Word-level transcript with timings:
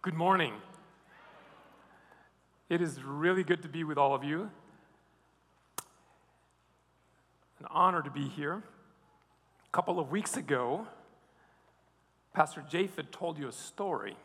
Good 0.00 0.14
morning. 0.14 0.52
It 2.68 2.80
is 2.80 3.02
really 3.02 3.42
good 3.42 3.62
to 3.62 3.68
be 3.68 3.82
with 3.82 3.98
all 3.98 4.14
of 4.14 4.22
you. 4.22 4.48
An 7.58 7.66
honor 7.68 8.00
to 8.02 8.10
be 8.10 8.28
here. 8.28 8.62
A 9.66 9.70
couple 9.72 9.98
of 9.98 10.12
weeks 10.12 10.36
ago, 10.36 10.86
Pastor 12.32 12.64
Japheth 12.70 13.10
told 13.10 13.38
you 13.38 13.48
a 13.48 13.52
story 13.52 14.16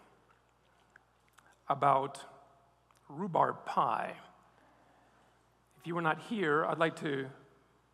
about 1.67 2.19
rhubarb 3.09 3.65
pie. 3.65 4.13
If 5.81 5.87
you 5.87 5.95
were 5.95 6.03
not 6.03 6.19
here, 6.29 6.65
I'd 6.65 6.77
like 6.77 6.97
to, 6.97 7.25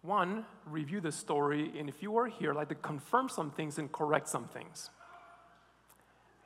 one, 0.01 0.45
review 0.65 0.99
the 0.99 1.13
story, 1.13 1.71
and 1.79 1.87
if 1.87 2.03
you 2.03 2.11
were 2.11 2.27
here, 2.27 2.51
I'd 2.51 2.57
like 2.57 2.69
to 2.69 2.75
confirm 2.75 3.29
some 3.29 3.51
things 3.51 3.77
and 3.77 3.89
correct 3.89 4.27
some 4.27 4.49
things. 4.49 4.89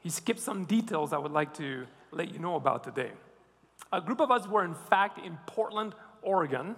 He 0.03 0.09
skipped 0.09 0.41
some 0.41 0.65
details 0.65 1.13
I 1.13 1.17
would 1.17 1.31
like 1.31 1.53
to 1.55 1.87
let 2.11 2.31
you 2.31 2.37
know 2.37 2.55
about 2.55 2.83
today. 2.83 3.11
A 3.91 4.01
group 4.01 4.19
of 4.19 4.31
us 4.31 4.45
were, 4.45 4.65
in 4.65 4.75
fact, 4.75 5.17
in 5.25 5.37
Portland, 5.45 5.95
Oregon, 6.21 6.75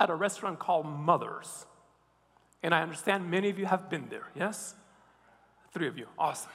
at 0.00 0.08
a 0.08 0.14
restaurant 0.14 0.58
called 0.58 0.86
Mother's. 0.86 1.66
And 2.62 2.74
I 2.74 2.80
understand 2.80 3.30
many 3.30 3.50
of 3.50 3.58
you 3.58 3.66
have 3.66 3.90
been 3.90 4.06
there, 4.08 4.26
yes? 4.34 4.74
Three 5.72 5.86
of 5.86 5.98
you, 5.98 6.06
awesome. 6.18 6.50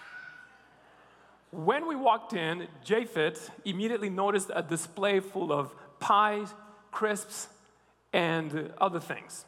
When 1.51 1.87
we 1.87 1.95
walked 1.95 2.33
in, 2.33 2.67
Japheth 2.83 3.51
immediately 3.63 4.09
noticed 4.09 4.49
a 4.53 4.63
display 4.63 5.19
full 5.19 5.53
of 5.53 5.73
pies, 5.99 6.53
crisps, 6.91 7.47
and 8.11 8.71
other 8.79 8.99
things. 8.99 9.45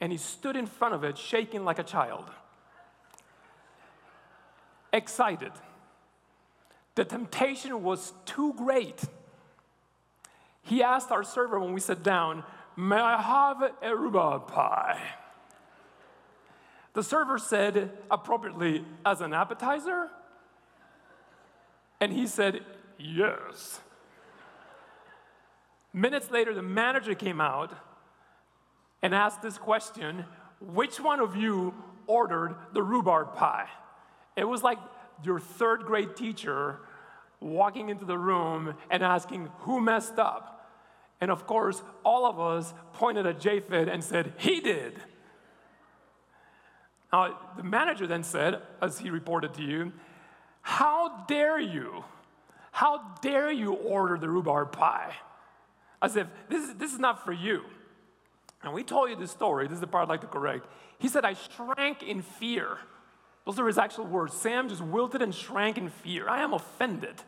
And 0.00 0.12
he 0.12 0.18
stood 0.18 0.56
in 0.56 0.66
front 0.66 0.94
of 0.94 1.04
it, 1.04 1.18
shaking 1.18 1.64
like 1.64 1.78
a 1.78 1.84
child 1.84 2.30
excited. 4.96 5.52
The 6.96 7.04
temptation 7.04 7.82
was 7.82 8.12
too 8.24 8.54
great. 8.54 9.02
He 10.62 10.82
asked 10.82 11.12
our 11.12 11.22
server 11.22 11.60
when 11.60 11.72
we 11.72 11.80
sat 11.80 12.02
down, 12.02 12.42
May 12.76 12.96
I 12.96 13.20
have 13.22 13.72
a 13.82 13.96
rhubarb 13.96 14.48
pie? 14.48 15.00
The 16.94 17.02
server 17.02 17.38
said 17.38 17.90
appropriately, 18.10 18.84
As 19.04 19.20
an 19.20 19.32
appetizer? 19.32 20.08
And 22.00 22.12
he 22.12 22.26
said, 22.26 22.60
Yes. 22.98 23.80
Minutes 25.92 26.30
later, 26.30 26.52
the 26.52 26.62
manager 26.62 27.14
came 27.14 27.40
out 27.40 27.72
and 29.02 29.14
asked 29.14 29.42
this 29.42 29.58
question 29.58 30.24
Which 30.60 30.98
one 31.00 31.20
of 31.20 31.36
you 31.36 31.74
ordered 32.06 32.56
the 32.72 32.82
rhubarb 32.82 33.34
pie? 33.34 33.68
It 34.36 34.44
was 34.44 34.62
like 34.62 34.78
your 35.24 35.40
third 35.40 35.84
grade 35.84 36.14
teacher 36.14 36.78
walking 37.40 37.88
into 37.88 38.04
the 38.04 38.18
room 38.18 38.74
and 38.90 39.02
asking, 39.02 39.48
Who 39.60 39.80
messed 39.80 40.18
up? 40.18 40.52
And 41.20 41.30
of 41.30 41.46
course, 41.46 41.82
all 42.04 42.26
of 42.26 42.38
us 42.38 42.74
pointed 42.92 43.26
at 43.26 43.40
Japheth 43.40 43.88
and 43.88 44.04
said, 44.04 44.34
He 44.36 44.60
did. 44.60 45.00
Now, 47.12 47.38
the 47.56 47.62
manager 47.62 48.06
then 48.06 48.22
said, 48.22 48.60
as 48.82 48.98
he 48.98 49.10
reported 49.10 49.54
to 49.54 49.62
you, 49.62 49.92
How 50.60 51.24
dare 51.26 51.58
you? 51.58 52.04
How 52.72 53.14
dare 53.22 53.50
you 53.50 53.72
order 53.72 54.18
the 54.18 54.28
rhubarb 54.28 54.72
pie? 54.72 55.14
As 56.02 56.16
if 56.16 56.26
this 56.50 56.68
is, 56.68 56.74
this 56.74 56.92
is 56.92 56.98
not 56.98 57.24
for 57.24 57.32
you. 57.32 57.62
And 58.62 58.74
we 58.74 58.84
told 58.84 59.08
you 59.08 59.16
this 59.16 59.30
story. 59.30 59.66
This 59.66 59.76
is 59.76 59.80
the 59.80 59.86
part 59.86 60.02
I'd 60.02 60.08
like 60.10 60.20
to 60.22 60.26
correct. 60.26 60.66
He 60.98 61.08
said, 61.08 61.24
I 61.24 61.34
shrank 61.34 62.02
in 62.02 62.20
fear 62.20 62.78
those 63.46 63.58
are 63.60 63.66
his 63.66 63.78
actual 63.78 64.04
words. 64.04 64.34
Sam 64.34 64.68
just 64.68 64.82
wilted 64.82 65.22
and 65.22 65.32
shrank 65.32 65.78
in 65.78 65.88
fear. 65.88 66.28
I 66.28 66.42
am 66.42 66.52
offended. 66.52 67.22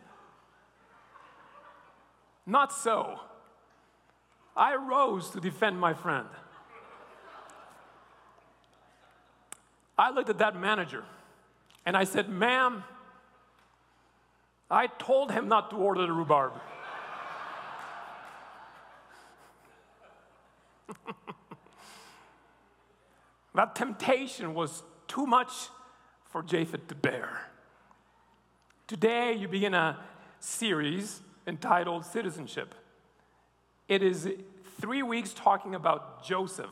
Not 2.45 2.73
so. 2.73 3.21
I 4.57 4.75
rose 4.75 5.31
to 5.31 5.41
defend 5.41 5.79
my 5.79 5.95
friend. 5.95 6.27
I 9.97 10.11
looked 10.11 10.29
at 10.29 10.39
that 10.39 10.61
manager 10.61 11.05
and 11.87 11.97
I 11.97 12.03
said, 12.03 12.29
Ma'am, 12.29 12.83
I 14.69 14.89
told 14.89 15.31
him 15.31 15.47
not 15.49 15.71
to 15.71 15.77
order 15.77 16.05
the 16.05 16.13
rhubarb. 16.13 16.53
that 23.55 23.77
temptation 23.77 24.53
was 24.55 24.83
too 25.07 25.25
much 25.25 25.51
for 26.39 26.45
Japheth 26.45 26.87
to 26.87 26.95
bear. 26.95 27.49
Today, 28.87 29.33
you 29.33 29.49
begin 29.49 29.75
a 29.75 29.99
series 30.39 31.21
entitled 31.49 32.05
Citizenship. 32.05 32.77
It 33.89 34.05
is 34.05 34.29
three 34.81 35.03
weeks 35.03 35.35
talking 35.35 35.75
about 35.75 36.25
Joseph, 36.25 36.71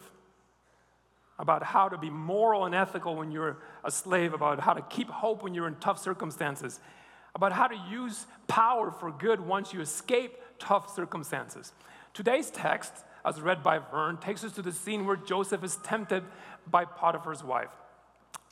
about 1.37 1.65
how 1.65 1.89
to 1.89 1.99
be 1.99 2.11
moral 2.11 2.65
and 2.65 2.77
ethical 2.77 3.17
when 3.17 3.33
you're 3.33 3.59
a 3.83 3.91
slave, 3.91 4.35
about 4.35 4.61
how 4.61 4.73
to 4.73 4.83
keep 4.83 5.09
hope 5.11 5.43
when 5.43 5.53
you're 5.53 5.67
in 5.67 5.75
tough 5.81 5.99
circumstances, 5.99 6.79
about 7.35 7.51
how 7.51 7.67
to 7.67 7.77
use 7.91 8.29
power 8.47 8.93
for 8.93 9.11
good 9.11 9.41
once 9.41 9.73
you 9.73 9.81
escape 9.81 10.37
tough 10.61 10.95
circumstances. 10.95 11.73
Today's 12.15 12.53
text, 12.53 12.93
as 13.25 13.41
read 13.41 13.65
by 13.65 13.81
Vern, 13.81 14.19
takes 14.19 14.45
us 14.45 14.53
to 14.53 14.63
the 14.63 14.71
scene 14.71 15.07
where 15.07 15.17
Joseph 15.17 15.65
is 15.65 15.75
tempted 15.79 16.23
by 16.71 16.85
Potiphar's 16.85 17.43
wife. 17.43 17.71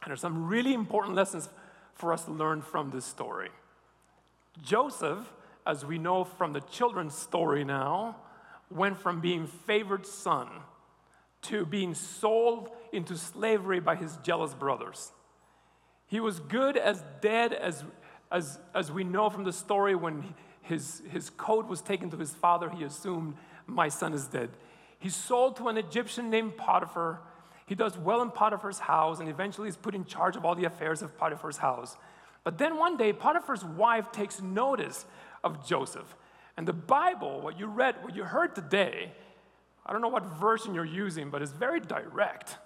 And 0.05 0.11
there's 0.11 0.21
some 0.21 0.47
really 0.47 0.75
important 0.75 1.15
lessons 1.15 1.49
for 1.95 2.13
us 2.13 2.25
to 2.27 2.31
learn 2.31 2.61
from 2.61 2.91
this 2.91 3.07
story. 3.07 3.49
Joseph, 4.63 5.33
as 5.67 5.85
we 5.85 5.97
know 5.97 6.25
from 6.25 6.53
the 6.53 6.61
children's 6.61 7.15
story 7.15 7.65
now, 7.65 8.17
went 8.71 9.01
from 9.01 9.21
being 9.21 9.47
favored 9.47 10.05
son 10.05 10.49
to 11.43 11.65
being 11.65 11.95
sold 11.95 12.69
into 12.93 13.17
slavery 13.17 13.81
by 13.81 13.97
his 13.97 14.19
jealous 14.19 14.53
brothers. 14.53 15.11
He 16.07 16.21
was 16.21 16.39
good 16.39 16.77
as 16.77 17.03
dead 17.23 17.55
as, 17.55 17.83
as, 18.31 18.59
as 18.75 18.93
we 18.93 19.05
know 19.05 19.31
from 19.31 19.45
the 19.45 19.53
story 19.53 19.95
when 19.95 20.35
his, 20.61 21.03
his 21.11 21.31
coat 21.31 21.67
was 21.67 21.81
taken 21.81 22.11
to 22.11 22.17
his 22.19 22.33
father, 22.33 22.69
he 22.69 22.85
assumed, 22.85 23.37
My 23.67 23.89
son 23.89 24.13
is 24.13 24.27
dead. 24.27 24.51
He's 24.99 25.17
sold 25.17 25.57
to 25.57 25.69
an 25.69 25.79
Egyptian 25.79 26.29
named 26.29 26.59
Potiphar 26.59 27.21
he 27.67 27.75
does 27.75 27.97
well 27.97 28.21
in 28.23 28.31
Potiphar's 28.31 28.79
house 28.79 29.21
and 29.21 29.29
eventually 29.29 29.69
is 29.69 29.77
put 29.77 29.95
in 29.95 30.05
charge 30.05 30.37
of 30.37 30.45
all 30.45 30.55
the 30.55 30.65
affairs 30.65 31.03
of 31.03 31.17
Potiphar's 31.17 31.57
house. 31.57 31.97
But 32.43 32.59
then 32.59 32.77
one 32.77 32.97
day, 32.97 33.13
Potiphar's 33.13 33.65
wife 33.65 34.13
takes 34.13 34.43
notice 34.43 35.07
of 35.43 35.67
Joseph. 35.67 36.15
And 36.57 36.69
the 36.69 36.75
Bible, 36.75 37.41
what 37.41 37.59
you 37.59 37.67
read, 37.67 37.97
what 38.03 38.15
you 38.15 38.25
heard 38.25 38.55
today, 38.55 39.13
I 39.87 39.93
don't 39.93 40.03
know 40.03 40.09
what 40.09 40.25
version 40.25 40.75
you're 40.75 40.85
using, 40.85 41.31
but 41.31 41.41
it's 41.41 41.53
very 41.53 41.81
direct. 41.81 42.59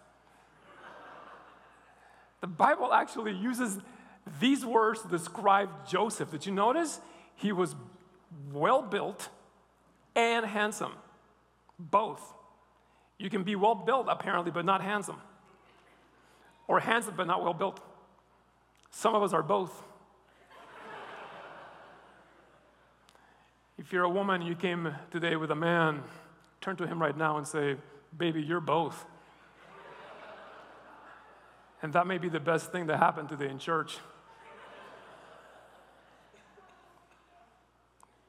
the 2.41 2.49
Bible 2.49 2.93
actually 2.93 3.35
uses 3.35 3.79
these 4.41 4.67
words 4.67 5.03
to 5.03 5.09
describe 5.09 5.71
Joseph. 5.89 6.31
Did 6.31 6.45
you 6.45 6.53
notice? 6.53 7.01
He 7.37 7.53
was 7.53 7.77
well 8.53 8.83
built 8.83 9.29
and 10.15 10.45
handsome, 10.45 10.93
both. 11.79 12.35
You 13.19 13.29
can 13.29 13.43
be 13.43 13.57
well 13.57 13.75
built, 13.75 14.07
apparently, 14.09 14.51
but 14.51 14.65
not 14.65 14.81
handsome. 14.81 15.21
Or 16.69 16.79
handsome, 16.81 17.15
but 17.17 17.27
not 17.27 17.43
well 17.43 17.55
built. 17.55 17.81
Some 18.91 19.15
of 19.15 19.23
us 19.23 19.33
are 19.33 19.43
both. 19.43 19.83
if 23.77 23.93
you're 23.93 24.05
a 24.05 24.09
woman, 24.09 24.43
you 24.43 24.55
came 24.55 24.95
today 25.11 25.37
with 25.37 25.51
a 25.51 25.57
man, 25.57 26.03
turn 26.61 26.77
to 26.77 26.87
him 26.87 27.01
right 27.01 27.17
now 27.17 27.37
and 27.37 27.47
say, 27.47 27.77
Baby, 28.17 28.41
you're 28.43 28.61
both. 28.61 29.05
and 31.83 31.93
that 31.93 32.07
may 32.07 32.19
be 32.19 32.29
the 32.29 32.41
best 32.41 32.73
thing 32.73 32.87
that 32.87 32.99
happened 32.99 33.29
today 33.29 33.49
in 33.49 33.59
church. 33.59 33.99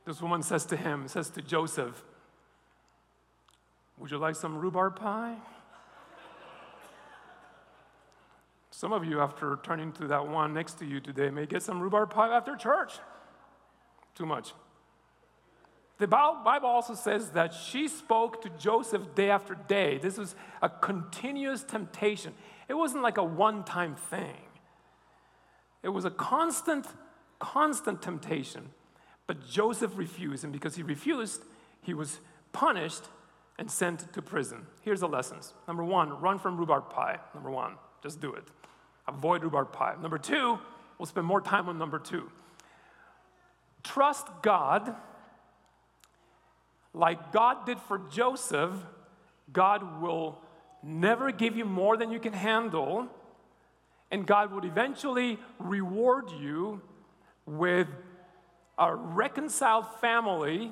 This 0.06 0.22
woman 0.22 0.42
says 0.42 0.66
to 0.66 0.76
him, 0.76 1.08
says 1.08 1.30
to 1.30 1.42
Joseph, 1.42 2.04
would 4.00 4.12
you 4.12 4.18
like 4.18 4.36
some 4.36 4.58
rhubarb 4.58 4.96
pie? 4.96 5.36
Some 8.72 8.94
of 8.94 9.04
you, 9.04 9.20
after 9.20 9.60
turning 9.62 9.92
to 9.94 10.08
that 10.08 10.26
one 10.26 10.54
next 10.54 10.80
to 10.80 10.86
you 10.86 11.02
today, 11.02 11.30
may 11.30 11.46
get 11.46 11.62
some 11.62 11.82
rhubarb 11.82 12.12
pie 12.12 12.30
after 12.36 12.56
church. 12.56 12.94
Too 14.16 14.26
much. 14.26 14.54
The 15.98 16.08
Bible 16.08 16.70
also 16.70 16.96
says 16.96 17.32
that 17.32 17.54
she 17.54 17.90
spoke 17.90 18.42
to 18.44 18.50
Joseph 18.58 19.16
day 19.16 19.30
after 19.30 19.56
day. 19.68 19.98
This 19.98 20.18
was 20.18 20.34
a 20.62 20.70
continuous 20.70 21.62
temptation. 21.62 22.34
It 22.70 22.74
wasn't 22.76 23.04
like 23.04 23.18
a 23.18 23.24
one 23.24 23.66
time 23.66 23.96
thing, 23.96 24.38
it 25.84 25.90
was 25.90 26.06
a 26.06 26.12
constant, 26.12 26.86
constant 27.40 28.02
temptation. 28.02 28.70
But 29.28 29.48
Joseph 29.48 29.92
refused, 29.96 30.44
and 30.44 30.52
because 30.54 30.76
he 30.76 30.84
refused, 30.84 31.44
he 31.82 31.94
was 31.94 32.20
punished 32.52 33.04
and 33.60 33.70
sent 33.70 34.12
to 34.14 34.22
prison. 34.22 34.66
Here's 34.82 35.02
the 35.02 35.08
lessons. 35.08 35.54
Number 35.68 35.84
one, 35.84 36.22
run 36.22 36.40
from 36.40 36.58
rhubarb 36.58 36.90
pie. 36.90 37.20
Number 37.34 37.52
one, 37.52 37.74
just 38.02 38.22
do 38.22 38.34
it. 38.34 38.46
Avoid 39.08 39.44
rhubarb 39.44 39.74
pie. 39.74 39.96
Number 40.02 40.18
two, 40.18 40.58
we'll 40.98 41.06
spend 41.06 41.28
more 41.28 41.42
time 41.42 41.68
on 41.68 41.78
number 41.78 42.00
two. 42.00 42.32
trust 43.84 44.28
God 44.42 44.96
like 46.94 47.32
God 47.34 47.66
did 47.66 47.80
for 47.82 48.00
Joseph. 48.10 48.74
God 49.52 50.02
will 50.02 50.40
never 50.82 51.32
give 51.32 51.58
you 51.58 51.66
more 51.66 51.98
than 51.98 52.12
you 52.12 52.20
can 52.20 52.34
handle, 52.34 53.08
and 54.10 54.26
God 54.26 54.54
will 54.54 54.66
eventually 54.66 55.38
reward 55.60 56.32
you 56.40 56.82
with 57.46 57.88
a 58.78 58.96
reconciled 58.96 59.86
family, 60.00 60.72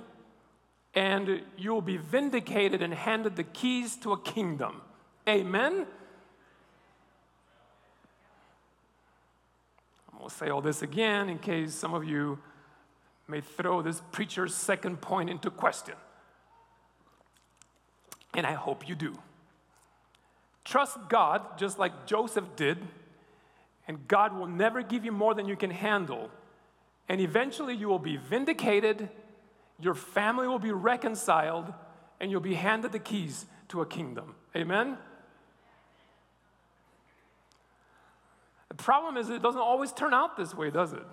and 0.98 1.42
you'll 1.60 1.80
be 1.80 1.98
vindicated 1.98 2.82
and 2.82 2.92
handed 2.92 3.36
the 3.36 3.44
keys 3.44 3.96
to 3.98 4.14
a 4.14 4.20
kingdom. 4.20 4.82
Amen? 5.30 5.86
I'm 10.12 10.18
going 10.18 10.28
to 10.28 10.36
say 10.36 10.50
all 10.50 10.62
this 10.62 10.82
again 10.82 11.30
in 11.30 11.38
case 11.38 11.76
some 11.76 11.94
of 11.94 12.04
you 12.04 12.40
may 13.28 13.42
throw 13.42 13.84
this 13.84 14.02
preacher's 14.12 14.56
second 14.56 15.00
point 15.00 15.30
into 15.30 15.52
question. 15.52 15.94
And 18.34 18.48
I 18.48 18.54
hope 18.54 18.90
you 18.90 18.96
do. 18.96 19.14
Trust 20.66 20.98
God 21.10 21.60
just 21.60 21.78
like 21.78 22.08
Joseph 22.08 22.56
did, 22.56 22.80
and 23.88 24.08
God 24.08 24.36
will 24.36 24.48
never 24.48 24.82
give 24.82 25.06
you 25.06 25.12
more 25.12 25.36
than 25.36 25.48
you 25.48 25.56
can 25.56 25.70
handle. 25.70 26.32
And 27.08 27.22
eventually 27.22 27.76
you 27.76 27.88
will 27.88 28.00
be 28.00 28.18
vindicated, 28.18 29.10
your 29.80 29.94
family 29.94 30.48
will 30.48 30.60
be 30.60 30.72
reconciled, 30.72 31.74
and 32.20 32.32
you'll 32.32 32.42
be 32.42 32.56
handed 32.56 32.92
the 32.92 33.00
keys 33.00 33.46
to 33.70 33.82
a 33.82 33.86
kingdom. 33.86 34.36
Amen? 34.56 34.98
The 38.70 38.76
problem 38.76 39.18
is, 39.18 39.30
it 39.30 39.42
doesn't 39.42 39.62
always 39.62 39.92
turn 39.92 40.14
out 40.14 40.38
this 40.38 40.54
way, 40.54 40.70
does 40.72 40.94
it? 40.94 41.06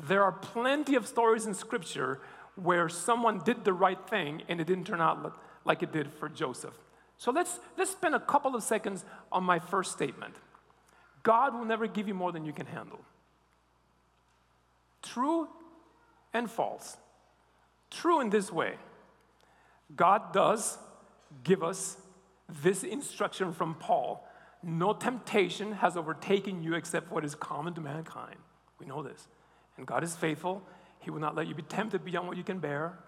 There 0.00 0.22
are 0.22 0.32
plenty 0.32 0.94
of 0.94 1.06
stories 1.06 1.46
in 1.46 1.54
Scripture 1.54 2.20
where 2.54 2.88
someone 2.88 3.40
did 3.44 3.64
the 3.64 3.72
right 3.72 3.98
thing 4.08 4.42
and 4.48 4.60
it 4.60 4.66
didn't 4.66 4.86
turn 4.86 5.00
out 5.00 5.38
like 5.64 5.82
it 5.82 5.92
did 5.92 6.12
for 6.12 6.28
Joseph. 6.28 6.74
So 7.18 7.30
let's, 7.30 7.58
let's 7.76 7.90
spend 7.90 8.14
a 8.14 8.20
couple 8.20 8.54
of 8.54 8.62
seconds 8.62 9.04
on 9.32 9.44
my 9.44 9.58
first 9.58 9.92
statement 9.92 10.34
God 11.22 11.54
will 11.54 11.64
never 11.64 11.88
give 11.88 12.06
you 12.06 12.14
more 12.14 12.30
than 12.30 12.44
you 12.44 12.52
can 12.52 12.66
handle. 12.66 13.00
True 15.02 15.48
and 16.32 16.48
false. 16.48 16.96
True 17.90 18.20
in 18.20 18.30
this 18.30 18.52
way 18.52 18.74
God 19.94 20.32
does 20.32 20.78
give 21.44 21.62
us 21.62 21.96
this 22.62 22.82
instruction 22.84 23.52
from 23.52 23.74
Paul 23.74 24.26
no 24.66 24.92
temptation 24.92 25.72
has 25.72 25.96
overtaken 25.96 26.62
you 26.62 26.74
except 26.74 27.12
what 27.12 27.24
is 27.24 27.36
common 27.36 27.72
to 27.74 27.80
mankind. 27.80 28.36
We 28.80 28.86
know 28.86 29.00
this. 29.00 29.28
And 29.76 29.86
God 29.86 30.02
is 30.02 30.16
faithful. 30.16 30.60
He 30.98 31.10
will 31.10 31.20
not 31.20 31.36
let 31.36 31.46
you 31.46 31.54
be 31.54 31.62
tempted 31.62 32.04
beyond 32.04 32.26
what 32.26 32.36
you 32.36 32.42
can 32.42 32.58
bear. 32.58 32.98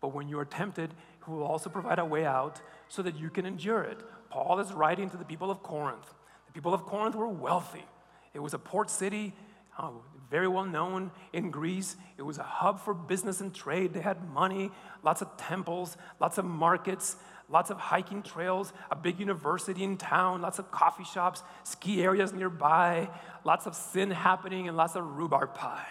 But 0.00 0.14
when 0.14 0.28
you 0.28 0.38
are 0.38 0.46
tempted, 0.46 0.94
He 1.24 1.30
will 1.30 1.42
also 1.42 1.68
provide 1.68 1.98
a 1.98 2.04
way 2.04 2.24
out 2.24 2.62
so 2.88 3.02
that 3.02 3.14
you 3.14 3.28
can 3.28 3.44
endure 3.44 3.82
it. 3.82 4.00
Paul 4.30 4.58
is 4.58 4.72
writing 4.72 5.10
to 5.10 5.18
the 5.18 5.24
people 5.24 5.50
of 5.50 5.62
Corinth. 5.62 6.14
The 6.46 6.52
people 6.52 6.72
of 6.72 6.84
Corinth 6.84 7.14
were 7.14 7.28
wealthy, 7.28 7.84
it 8.32 8.40
was 8.40 8.54
a 8.54 8.58
port 8.58 8.90
city. 8.90 9.34
Uh, 9.78 9.90
very 10.30 10.48
well 10.48 10.64
known 10.64 11.10
in 11.32 11.50
Greece. 11.50 11.96
It 12.16 12.22
was 12.22 12.38
a 12.38 12.42
hub 12.42 12.80
for 12.80 12.94
business 12.94 13.40
and 13.40 13.54
trade. 13.54 13.92
They 13.92 14.00
had 14.00 14.28
money, 14.30 14.70
lots 15.02 15.22
of 15.22 15.36
temples, 15.36 15.96
lots 16.20 16.38
of 16.38 16.44
markets, 16.44 17.16
lots 17.48 17.70
of 17.70 17.78
hiking 17.78 18.22
trails, 18.22 18.72
a 18.90 18.96
big 18.96 19.20
university 19.20 19.84
in 19.84 19.96
town, 19.96 20.42
lots 20.42 20.58
of 20.58 20.70
coffee 20.70 21.04
shops, 21.04 21.42
ski 21.64 22.02
areas 22.02 22.32
nearby, 22.32 23.08
lots 23.44 23.66
of 23.66 23.74
sin 23.74 24.10
happening, 24.10 24.68
and 24.68 24.76
lots 24.76 24.96
of 24.96 25.04
rhubarb 25.16 25.54
pie. 25.54 25.86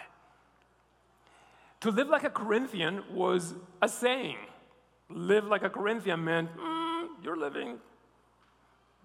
To 1.81 1.91
live 1.91 2.09
like 2.09 2.23
a 2.23 2.29
Corinthian 2.29 3.03
was 3.13 3.53
a 3.81 3.87
saying. 3.87 4.37
Live 5.09 5.45
like 5.45 5.63
a 5.63 5.69
Corinthian 5.69 6.23
meant 6.23 6.49
mm, 6.57 7.07
you're 7.23 7.37
living 7.37 7.79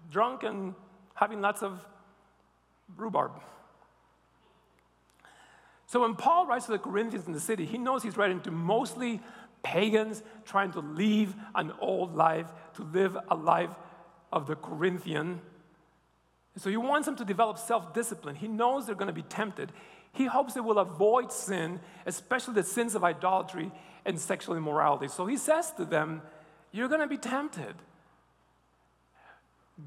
drunk 0.09 0.43
and 0.43 0.73
having 1.13 1.41
lots 1.41 1.61
of 1.61 1.85
rhubarb. 2.97 3.31
So 5.91 5.99
when 5.99 6.15
Paul 6.15 6.47
writes 6.47 6.67
to 6.67 6.71
the 6.71 6.79
Corinthians 6.79 7.27
in 7.27 7.33
the 7.33 7.39
city, 7.41 7.65
he 7.65 7.77
knows 7.77 8.01
he's 8.01 8.15
writing 8.15 8.39
to 8.43 8.51
mostly 8.51 9.19
pagans 9.61 10.23
trying 10.45 10.71
to 10.71 10.79
leave 10.79 11.35
an 11.53 11.73
old 11.81 12.15
life 12.15 12.47
to 12.75 12.83
live 12.83 13.17
a 13.29 13.35
life 13.35 13.71
of 14.31 14.47
the 14.47 14.55
Corinthian. 14.55 15.41
So 16.55 16.69
he 16.69 16.77
wants 16.77 17.07
them 17.07 17.17
to 17.17 17.25
develop 17.25 17.57
self 17.57 17.93
discipline. 17.93 18.35
He 18.35 18.47
knows 18.47 18.85
they're 18.85 18.95
going 18.95 19.07
to 19.07 19.13
be 19.13 19.21
tempted. 19.21 19.73
He 20.13 20.27
hopes 20.27 20.53
they 20.53 20.61
will 20.61 20.79
avoid 20.79 21.29
sin, 21.29 21.81
especially 22.05 22.53
the 22.53 22.63
sins 22.63 22.95
of 22.95 23.03
idolatry 23.03 23.69
and 24.05 24.17
sexual 24.17 24.55
immorality. 24.55 25.09
So 25.09 25.25
he 25.25 25.35
says 25.35 25.71
to 25.71 25.83
them, 25.83 26.21
You're 26.71 26.87
going 26.87 27.01
to 27.01 27.07
be 27.07 27.17
tempted. 27.17 27.75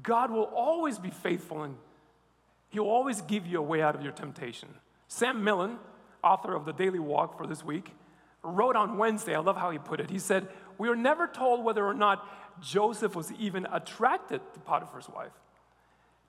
God 0.03 0.29
will 0.29 0.51
always 0.53 0.99
be 0.99 1.09
faithful 1.09 1.63
and 1.63 1.77
He'll 2.69 2.83
always 2.83 3.21
give 3.21 3.47
you 3.47 3.57
a 3.57 3.63
way 3.63 3.81
out 3.81 3.95
of 3.95 4.03
your 4.03 4.11
temptation. 4.11 4.69
Sam 5.07 5.43
Millen, 5.43 5.79
author 6.25 6.53
of 6.53 6.65
the 6.65 6.73
Daily 6.73 6.99
Walk 6.99 7.37
for 7.37 7.47
this 7.47 7.63
week, 7.63 7.91
wrote 8.43 8.75
on 8.75 8.97
Wednesday, 8.97 9.35
I 9.35 9.39
love 9.39 9.57
how 9.57 9.71
he 9.71 9.77
put 9.77 9.99
it. 9.99 10.09
He 10.09 10.19
said, 10.19 10.47
We 10.77 10.89
are 10.89 10.95
never 10.95 11.27
told 11.27 11.63
whether 11.63 11.85
or 11.85 11.93
not 11.93 12.27
Joseph 12.61 13.15
was 13.15 13.31
even 13.33 13.67
attracted 13.71 14.41
to 14.53 14.59
Potiphar's 14.61 15.09
wife. 15.09 15.31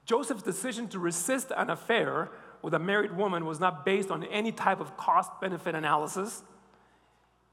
Joseph's 0.04 0.43
decision 0.43 0.88
to 0.88 0.98
resist 0.98 1.52
an 1.56 1.70
affair 1.70 2.31
with 2.62 2.75
a 2.75 2.78
married 2.78 3.16
woman 3.16 3.44
was 3.44 3.60
not 3.60 3.84
based 3.84 4.10
on 4.10 4.25
any 4.25 4.52
type 4.52 4.81
of 4.81 4.96
cost 4.96 5.31
benefit 5.40 5.75
analysis. 5.75 6.43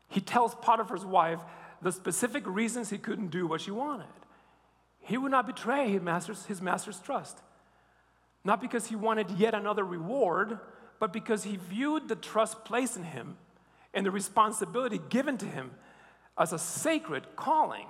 He 0.08 0.22
tells 0.22 0.56
Potiphar's 0.56 1.06
wife 1.06 1.40
the 1.82 1.92
specific 1.92 2.48
reasons 2.48 2.90
he 2.90 2.98
couldn't 2.98 3.30
do 3.30 3.48
what 3.48 3.62
she 3.62 3.72
wanted. 3.72 4.08
He 5.00 5.18
would 5.18 5.32
not 5.32 5.48
betray 5.48 5.90
his 5.90 6.02
master's, 6.02 6.46
his 6.46 6.62
master's 6.62 7.00
trust, 7.00 7.40
not 8.46 8.62
because 8.62 8.88
he 8.88 8.96
wanted 8.96 9.32
yet 9.32 9.54
another 9.54 9.84
reward, 9.84 10.60
but 11.04 11.12
because 11.12 11.44
he 11.44 11.58
viewed 11.58 12.08
the 12.08 12.16
trust 12.16 12.64
placed 12.64 12.96
in 12.96 13.04
him 13.04 13.36
and 13.94 14.06
the 14.06 14.10
responsibility 14.10 15.02
given 15.10 15.38
to 15.38 15.46
him 15.46 15.72
as 16.38 16.54
a 16.54 16.58
sacred 16.58 17.36
calling. 17.36 17.88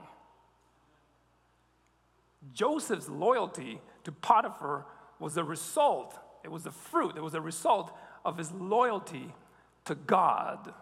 Joseph's 2.56 3.08
loyalty 3.08 3.80
to 4.04 4.12
Potiphar 4.12 4.88
was 5.20 5.38
a 5.38 5.44
result, 5.44 6.18
it 6.44 6.50
was 6.50 6.66
a 6.66 6.72
fruit, 6.72 7.16
it 7.16 7.22
was 7.22 7.36
a 7.36 7.40
result 7.40 7.96
of 8.26 8.40
his 8.40 8.52
loyalty 8.52 9.32
to 9.86 9.94
God. 9.94 10.74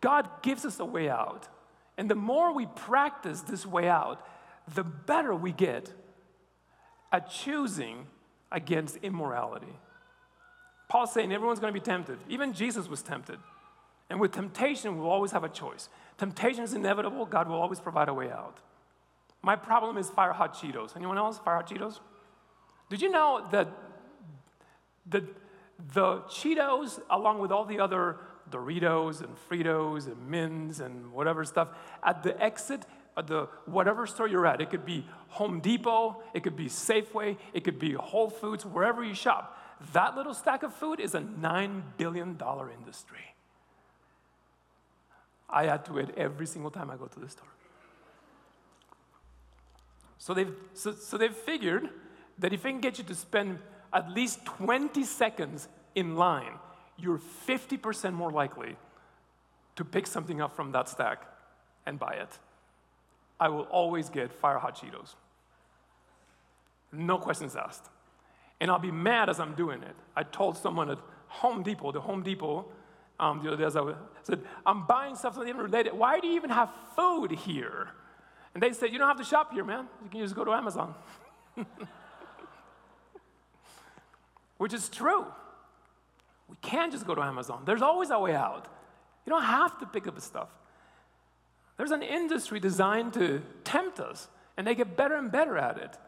God 0.00 0.30
gives 0.42 0.64
us 0.64 0.78
a 0.78 0.84
way 0.84 1.10
out. 1.10 1.48
And 1.98 2.08
the 2.08 2.14
more 2.14 2.54
we 2.54 2.66
practice 2.66 3.40
this 3.40 3.66
way 3.66 3.88
out, 3.88 4.24
the 4.72 4.84
better 4.84 5.34
we 5.34 5.50
get 5.50 5.92
at 7.10 7.28
choosing 7.28 8.06
against 8.52 8.98
immorality. 8.98 9.80
Paul's 10.92 11.10
saying 11.10 11.32
everyone's 11.32 11.58
going 11.58 11.72
to 11.72 11.80
be 11.80 11.82
tempted. 11.82 12.18
Even 12.28 12.52
Jesus 12.52 12.86
was 12.86 13.00
tempted. 13.00 13.38
And 14.10 14.20
with 14.20 14.32
temptation, 14.32 14.98
we'll 14.98 15.08
always 15.08 15.30
have 15.30 15.42
a 15.42 15.48
choice. 15.48 15.88
Temptation 16.18 16.64
is 16.64 16.74
inevitable, 16.74 17.24
God 17.24 17.48
will 17.48 17.62
always 17.62 17.80
provide 17.80 18.10
a 18.10 18.14
way 18.14 18.30
out. 18.30 18.58
My 19.40 19.56
problem 19.56 19.96
is 19.96 20.10
fire 20.10 20.34
hot 20.34 20.54
Cheetos. 20.54 20.94
Anyone 20.94 21.16
else? 21.16 21.38
Fire 21.38 21.54
hot 21.56 21.70
Cheetos? 21.70 22.00
Did 22.90 23.00
you 23.00 23.10
know 23.10 23.48
that 23.52 23.68
the, 25.06 25.24
the 25.94 26.18
Cheetos, 26.28 27.00
along 27.08 27.38
with 27.38 27.50
all 27.50 27.64
the 27.64 27.80
other 27.80 28.18
Doritos 28.50 29.22
and 29.22 29.34
Fritos 29.48 30.08
and 30.08 30.28
Mints 30.28 30.80
and 30.80 31.10
whatever 31.10 31.42
stuff, 31.46 31.68
at 32.04 32.22
the 32.22 32.38
exit 32.38 32.84
at 33.16 33.26
the 33.26 33.48
whatever 33.64 34.06
store 34.06 34.28
you're 34.28 34.46
at, 34.46 34.60
it 34.60 34.68
could 34.68 34.84
be 34.84 35.06
Home 35.28 35.60
Depot, 35.60 36.22
it 36.34 36.42
could 36.42 36.56
be 36.56 36.66
Safeway, 36.66 37.38
it 37.54 37.64
could 37.64 37.78
be 37.78 37.92
Whole 37.92 38.28
Foods, 38.28 38.66
wherever 38.66 39.02
you 39.02 39.14
shop 39.14 39.58
that 39.92 40.16
little 40.16 40.34
stack 40.34 40.62
of 40.62 40.74
food 40.74 41.00
is 41.00 41.14
a 41.14 41.20
$9 41.20 41.82
billion 41.96 42.38
industry. 42.78 43.34
I 45.48 45.66
add 45.66 45.84
to 45.86 45.98
it 45.98 46.14
every 46.16 46.46
single 46.46 46.70
time 46.70 46.90
I 46.90 46.96
go 46.96 47.06
to 47.06 47.20
the 47.20 47.28
store. 47.28 47.48
So 50.18 50.34
they've, 50.34 50.54
so, 50.74 50.92
so 50.92 51.18
they've 51.18 51.34
figured 51.34 51.90
that 52.38 52.52
if 52.52 52.62
they 52.62 52.70
can 52.70 52.80
get 52.80 52.98
you 52.98 53.04
to 53.04 53.14
spend 53.14 53.58
at 53.92 54.10
least 54.10 54.44
20 54.46 55.02
seconds 55.04 55.68
in 55.94 56.16
line, 56.16 56.58
you're 56.96 57.20
50% 57.46 58.12
more 58.14 58.30
likely 58.30 58.76
to 59.76 59.84
pick 59.84 60.06
something 60.06 60.40
up 60.40 60.54
from 60.54 60.72
that 60.72 60.88
stack 60.88 61.26
and 61.86 61.98
buy 61.98 62.12
it. 62.12 62.38
I 63.40 63.48
will 63.48 63.62
always 63.62 64.08
get 64.08 64.32
fire 64.32 64.58
hot 64.58 64.76
Cheetos. 64.76 65.14
No 66.92 67.18
questions 67.18 67.56
asked 67.56 67.88
and 68.62 68.70
I'll 68.70 68.78
be 68.78 68.92
mad 68.92 69.28
as 69.28 69.40
I'm 69.40 69.54
doing 69.56 69.82
it. 69.82 69.96
I 70.14 70.22
told 70.22 70.56
someone 70.56 70.88
at 70.88 70.98
Home 71.26 71.64
Depot, 71.64 71.90
the 71.90 72.00
Home 72.00 72.22
Depot, 72.22 72.64
um, 73.18 73.42
the 73.42 73.48
other 73.48 73.56
day, 73.56 73.64
I 73.64 73.94
said, 74.22 74.40
I'm 74.64 74.86
buying 74.86 75.16
stuff 75.16 75.34
that's 75.34 75.48
even 75.48 75.60
related. 75.60 75.94
Why 75.94 76.20
do 76.20 76.28
you 76.28 76.36
even 76.36 76.50
have 76.50 76.70
food 76.94 77.32
here? 77.32 77.88
And 78.54 78.62
they 78.62 78.72
said, 78.72 78.92
You 78.92 78.98
don't 78.98 79.08
have 79.08 79.18
to 79.18 79.24
shop 79.24 79.52
here, 79.52 79.64
man. 79.64 79.88
You 80.04 80.10
can 80.10 80.20
just 80.20 80.36
go 80.36 80.44
to 80.44 80.52
Amazon. 80.52 80.94
Which 84.58 84.72
is 84.72 84.88
true. 84.88 85.26
We 86.48 86.54
can't 86.62 86.92
just 86.92 87.04
go 87.04 87.16
to 87.16 87.22
Amazon. 87.22 87.64
There's 87.66 87.82
always 87.82 88.10
a 88.10 88.18
way 88.20 88.36
out. 88.36 88.68
You 89.26 89.30
don't 89.30 89.42
have 89.42 89.76
to 89.80 89.86
pick 89.86 90.06
up 90.06 90.20
stuff. 90.20 90.50
There's 91.76 91.90
an 91.90 92.02
industry 92.02 92.60
designed 92.60 93.14
to 93.14 93.42
tempt 93.64 93.98
us, 93.98 94.28
and 94.56 94.64
they 94.64 94.76
get 94.76 94.96
better 94.96 95.16
and 95.16 95.32
better 95.32 95.58
at 95.58 95.78
it. 95.78 95.98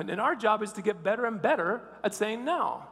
And, 0.00 0.10
and 0.10 0.20
our 0.20 0.34
job 0.34 0.62
is 0.62 0.72
to 0.72 0.82
get 0.82 1.02
better 1.02 1.24
and 1.24 1.40
better 1.40 1.82
at 2.02 2.14
saying 2.14 2.44
no 2.44 2.82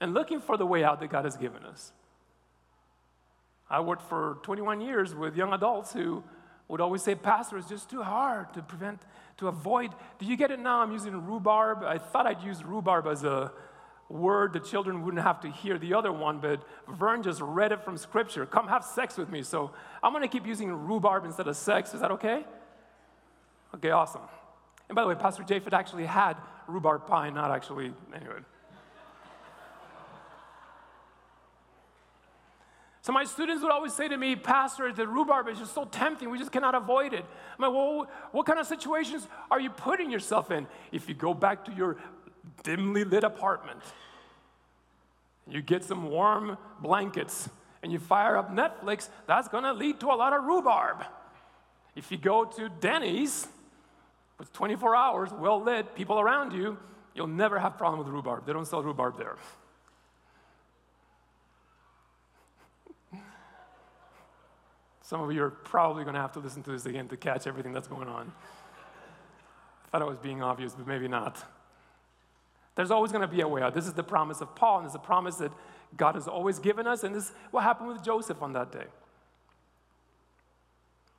and 0.00 0.14
looking 0.14 0.40
for 0.40 0.56
the 0.56 0.66
way 0.66 0.82
out 0.82 1.00
that 1.00 1.08
God 1.10 1.24
has 1.24 1.36
given 1.36 1.64
us. 1.64 1.92
I 3.70 3.80
worked 3.80 4.02
for 4.02 4.38
21 4.42 4.80
years 4.80 5.14
with 5.14 5.36
young 5.36 5.52
adults 5.52 5.92
who 5.92 6.22
would 6.68 6.80
always 6.80 7.02
say, 7.02 7.14
Pastor, 7.14 7.58
it's 7.58 7.68
just 7.68 7.88
too 7.88 8.02
hard 8.02 8.52
to 8.54 8.62
prevent, 8.62 9.00
to 9.38 9.48
avoid. 9.48 9.90
Do 10.18 10.26
you 10.26 10.36
get 10.36 10.50
it 10.50 10.58
now? 10.58 10.80
I'm 10.80 10.92
using 10.92 11.14
rhubarb. 11.26 11.82
I 11.84 11.98
thought 11.98 12.26
I'd 12.26 12.42
use 12.42 12.64
rhubarb 12.64 13.06
as 13.06 13.24
a 13.24 13.52
word 14.08 14.52
the 14.52 14.60
children 14.60 15.04
wouldn't 15.04 15.22
have 15.22 15.40
to 15.40 15.50
hear 15.50 15.78
the 15.78 15.94
other 15.94 16.12
one, 16.12 16.38
but 16.38 16.62
Vern 16.88 17.22
just 17.22 17.40
read 17.40 17.72
it 17.72 17.82
from 17.82 17.96
scripture. 17.96 18.44
Come 18.44 18.68
have 18.68 18.84
sex 18.84 19.16
with 19.16 19.30
me. 19.30 19.42
So 19.42 19.70
I'm 20.02 20.12
going 20.12 20.22
to 20.22 20.28
keep 20.28 20.46
using 20.46 20.70
rhubarb 20.70 21.24
instead 21.24 21.48
of 21.48 21.56
sex. 21.56 21.94
Is 21.94 22.00
that 22.00 22.10
okay? 22.12 22.44
Okay, 23.74 23.90
awesome. 23.90 24.22
And 24.88 24.96
by 24.96 25.02
the 25.02 25.08
way, 25.08 25.14
Pastor 25.14 25.42
Japheth 25.42 25.72
actually 25.72 26.06
had 26.06 26.36
rhubarb 26.66 27.06
pie, 27.06 27.30
not 27.30 27.50
actually, 27.50 27.92
anyway. 28.14 28.40
So 33.02 33.12
my 33.12 33.24
students 33.24 33.64
would 33.64 33.72
always 33.72 33.92
say 33.92 34.06
to 34.06 34.16
me, 34.16 34.36
Pastor, 34.36 34.92
the 34.92 35.08
rhubarb 35.08 35.48
is 35.48 35.58
just 35.58 35.74
so 35.74 35.84
tempting, 35.84 36.30
we 36.30 36.38
just 36.38 36.52
cannot 36.52 36.76
avoid 36.76 37.12
it. 37.12 37.24
I'm 37.58 37.62
like, 37.62 37.72
well, 37.72 38.08
what 38.30 38.46
kind 38.46 38.60
of 38.60 38.66
situations 38.66 39.26
are 39.50 39.58
you 39.58 39.70
putting 39.70 40.10
yourself 40.10 40.52
in? 40.52 40.68
If 40.92 41.08
you 41.08 41.14
go 41.16 41.34
back 41.34 41.64
to 41.64 41.72
your 41.72 41.96
dimly 42.62 43.02
lit 43.02 43.24
apartment, 43.24 43.80
you 45.48 45.62
get 45.62 45.82
some 45.82 46.10
warm 46.10 46.56
blankets, 46.80 47.48
and 47.82 47.90
you 47.90 47.98
fire 47.98 48.36
up 48.36 48.54
Netflix, 48.54 49.08
that's 49.26 49.48
gonna 49.48 49.72
lead 49.72 49.98
to 49.98 50.06
a 50.06 50.14
lot 50.14 50.32
of 50.32 50.44
rhubarb. 50.44 51.04
If 51.96 52.12
you 52.12 52.18
go 52.18 52.44
to 52.44 52.68
Denny's, 52.68 53.48
with 54.38 54.52
24 54.52 54.96
hours, 54.96 55.30
well 55.32 55.62
lit, 55.62 55.94
people 55.94 56.18
around 56.18 56.52
you, 56.52 56.78
you'll 57.14 57.26
never 57.26 57.58
have 57.58 57.76
problem 57.76 57.98
with 57.98 58.08
rhubarb. 58.08 58.46
They 58.46 58.52
don't 58.52 58.66
sell 58.66 58.82
rhubarb 58.82 59.18
there. 59.18 59.36
Some 65.02 65.20
of 65.20 65.30
you 65.32 65.42
are 65.42 65.50
probably 65.50 66.04
going 66.04 66.14
to 66.14 66.20
have 66.20 66.32
to 66.32 66.40
listen 66.40 66.62
to 66.62 66.70
this 66.70 66.86
again 66.86 67.06
to 67.08 67.16
catch 67.18 67.46
everything 67.46 67.72
that's 67.72 67.86
going 67.88 68.08
on. 68.08 68.32
I 69.84 69.88
thought 69.90 70.02
I 70.02 70.06
was 70.06 70.16
being 70.16 70.42
obvious, 70.42 70.74
but 70.74 70.86
maybe 70.86 71.06
not. 71.06 71.44
There's 72.74 72.90
always 72.90 73.12
going 73.12 73.20
to 73.20 73.28
be 73.28 73.42
a 73.42 73.48
way 73.48 73.60
out. 73.60 73.74
This 73.74 73.86
is 73.86 73.92
the 73.92 74.02
promise 74.02 74.40
of 74.40 74.54
Paul, 74.54 74.78
and 74.78 74.86
it's 74.86 74.94
a 74.94 74.98
promise 74.98 75.36
that 75.36 75.52
God 75.96 76.14
has 76.14 76.26
always 76.26 76.58
given 76.58 76.86
us, 76.86 77.04
and 77.04 77.14
this 77.14 77.24
is 77.24 77.32
what 77.50 77.62
happened 77.62 77.88
with 77.88 78.02
Joseph 78.02 78.40
on 78.42 78.54
that 78.54 78.72
day. 78.72 78.86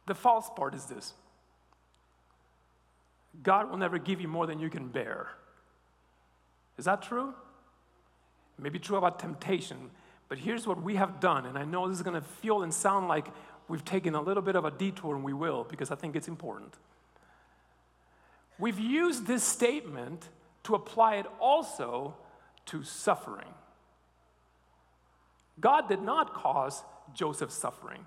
The 0.07 0.15
false 0.15 0.49
part 0.55 0.73
is 0.73 0.85
this 0.85 1.13
God 3.41 3.69
will 3.69 3.77
never 3.77 3.97
give 3.97 4.21
you 4.21 4.27
more 4.27 4.45
than 4.45 4.59
you 4.59 4.69
can 4.69 4.87
bear. 4.87 5.29
Is 6.77 6.85
that 6.85 7.01
true? 7.01 7.33
Maybe 8.59 8.79
true 8.79 8.97
about 8.97 9.19
temptation, 9.19 9.89
but 10.29 10.37
here's 10.37 10.67
what 10.67 10.81
we 10.81 10.95
have 10.95 11.19
done, 11.19 11.45
and 11.45 11.57
I 11.57 11.65
know 11.65 11.87
this 11.87 11.97
is 11.97 12.03
going 12.03 12.19
to 12.19 12.27
feel 12.27 12.61
and 12.61 12.73
sound 12.73 13.07
like 13.07 13.27
we've 13.67 13.83
taken 13.83 14.15
a 14.15 14.21
little 14.21 14.43
bit 14.43 14.55
of 14.55 14.65
a 14.65 14.71
detour, 14.71 15.15
and 15.15 15.23
we 15.23 15.33
will 15.33 15.63
because 15.63 15.91
I 15.91 15.95
think 15.95 16.15
it's 16.15 16.27
important. 16.27 16.75
We've 18.59 18.79
used 18.79 19.25
this 19.25 19.43
statement 19.43 20.29
to 20.63 20.75
apply 20.75 21.15
it 21.15 21.25
also 21.39 22.15
to 22.67 22.83
suffering. 22.83 23.47
God 25.59 25.89
did 25.89 26.01
not 26.01 26.33
cause 26.33 26.83
Joseph's 27.13 27.55
suffering. 27.55 28.05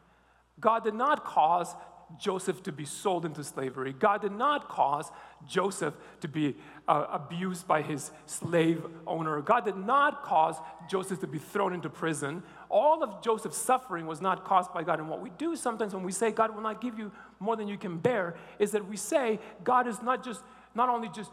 God 0.58 0.84
did 0.84 0.94
not 0.94 1.24
cause 1.24 1.74
Joseph 2.18 2.62
to 2.62 2.72
be 2.72 2.84
sold 2.84 3.24
into 3.24 3.42
slavery. 3.42 3.92
God 3.92 4.22
did 4.22 4.32
not 4.32 4.68
cause 4.68 5.10
Joseph 5.46 5.94
to 6.20 6.28
be 6.28 6.56
uh, 6.86 7.06
abused 7.10 7.66
by 7.66 7.82
his 7.82 8.12
slave 8.26 8.84
owner. 9.06 9.40
God 9.40 9.64
did 9.64 9.76
not 9.76 10.22
cause 10.22 10.56
Joseph 10.88 11.20
to 11.20 11.26
be 11.26 11.38
thrown 11.38 11.74
into 11.74 11.90
prison. 11.90 12.42
All 12.68 13.02
of 13.02 13.22
Joseph's 13.22 13.58
suffering 13.58 14.06
was 14.06 14.20
not 14.20 14.44
caused 14.44 14.72
by 14.72 14.84
God. 14.84 15.00
And 15.00 15.08
what 15.08 15.20
we 15.20 15.30
do 15.30 15.56
sometimes 15.56 15.94
when 15.94 16.04
we 16.04 16.12
say 16.12 16.30
God 16.30 16.54
will 16.54 16.62
not 16.62 16.80
give 16.80 16.98
you 16.98 17.10
more 17.40 17.56
than 17.56 17.66
you 17.66 17.76
can 17.76 17.98
bear 17.98 18.36
is 18.58 18.70
that 18.70 18.88
we 18.88 18.96
say 18.96 19.40
God 19.64 19.86
is 19.86 20.00
not 20.00 20.24
just 20.24 20.42
not 20.74 20.88
only 20.88 21.08
just 21.08 21.30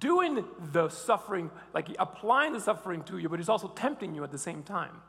doing 0.00 0.44
the 0.72 0.88
suffering, 0.88 1.50
like 1.72 1.88
applying 1.98 2.52
the 2.52 2.60
suffering 2.60 3.04
to 3.04 3.18
you, 3.18 3.28
but 3.28 3.38
he's 3.38 3.48
also 3.48 3.68
tempting 3.68 4.14
you 4.14 4.24
at 4.24 4.32
the 4.32 4.38
same 4.38 4.62
time. 4.62 5.00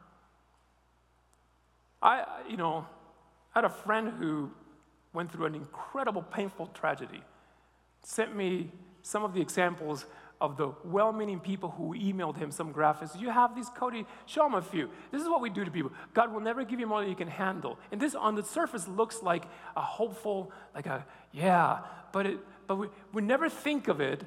I, 2.01 2.25
you 2.47 2.57
know, 2.57 2.85
I 3.55 3.59
had 3.59 3.65
a 3.65 3.69
friend 3.69 4.13
who 4.19 4.51
went 5.13 5.31
through 5.31 5.45
an 5.45 5.55
incredible, 5.55 6.21
painful 6.21 6.67
tragedy, 6.67 7.21
sent 8.03 8.35
me 8.35 8.71
some 9.01 9.23
of 9.23 9.33
the 9.33 9.41
examples 9.41 10.05
of 10.41 10.55
the 10.55 10.71
well 10.85 11.11
meaning 11.11 11.39
people 11.39 11.71
who 11.71 11.93
emailed 11.95 12.37
him 12.37 12.51
some 12.51 12.73
graphics. 12.73 13.19
You 13.19 13.29
have 13.29 13.55
these, 13.55 13.69
Cody, 13.69 14.05
show 14.25 14.45
him 14.45 14.53
a 14.53 14.61
few. 14.61 14.89
This 15.11 15.21
is 15.21 15.27
what 15.27 15.41
we 15.41 15.49
do 15.49 15.65
to 15.65 15.71
people. 15.71 15.91
God 16.13 16.31
will 16.31 16.39
never 16.39 16.63
give 16.63 16.79
you 16.79 16.87
more 16.87 17.01
than 17.01 17.09
you 17.09 17.15
can 17.15 17.27
handle. 17.27 17.77
And 17.91 17.99
this 17.99 18.15
on 18.15 18.35
the 18.35 18.43
surface 18.43 18.87
looks 18.87 19.21
like 19.21 19.43
a 19.75 19.81
hopeful, 19.81 20.51
like 20.73 20.85
a, 20.85 21.05
yeah, 21.33 21.79
but, 22.13 22.25
it, 22.25 22.39
but 22.67 22.75
we, 22.75 22.87
we 23.11 23.21
never 23.21 23.49
think 23.49 23.87
of 23.87 23.99
it 23.99 24.23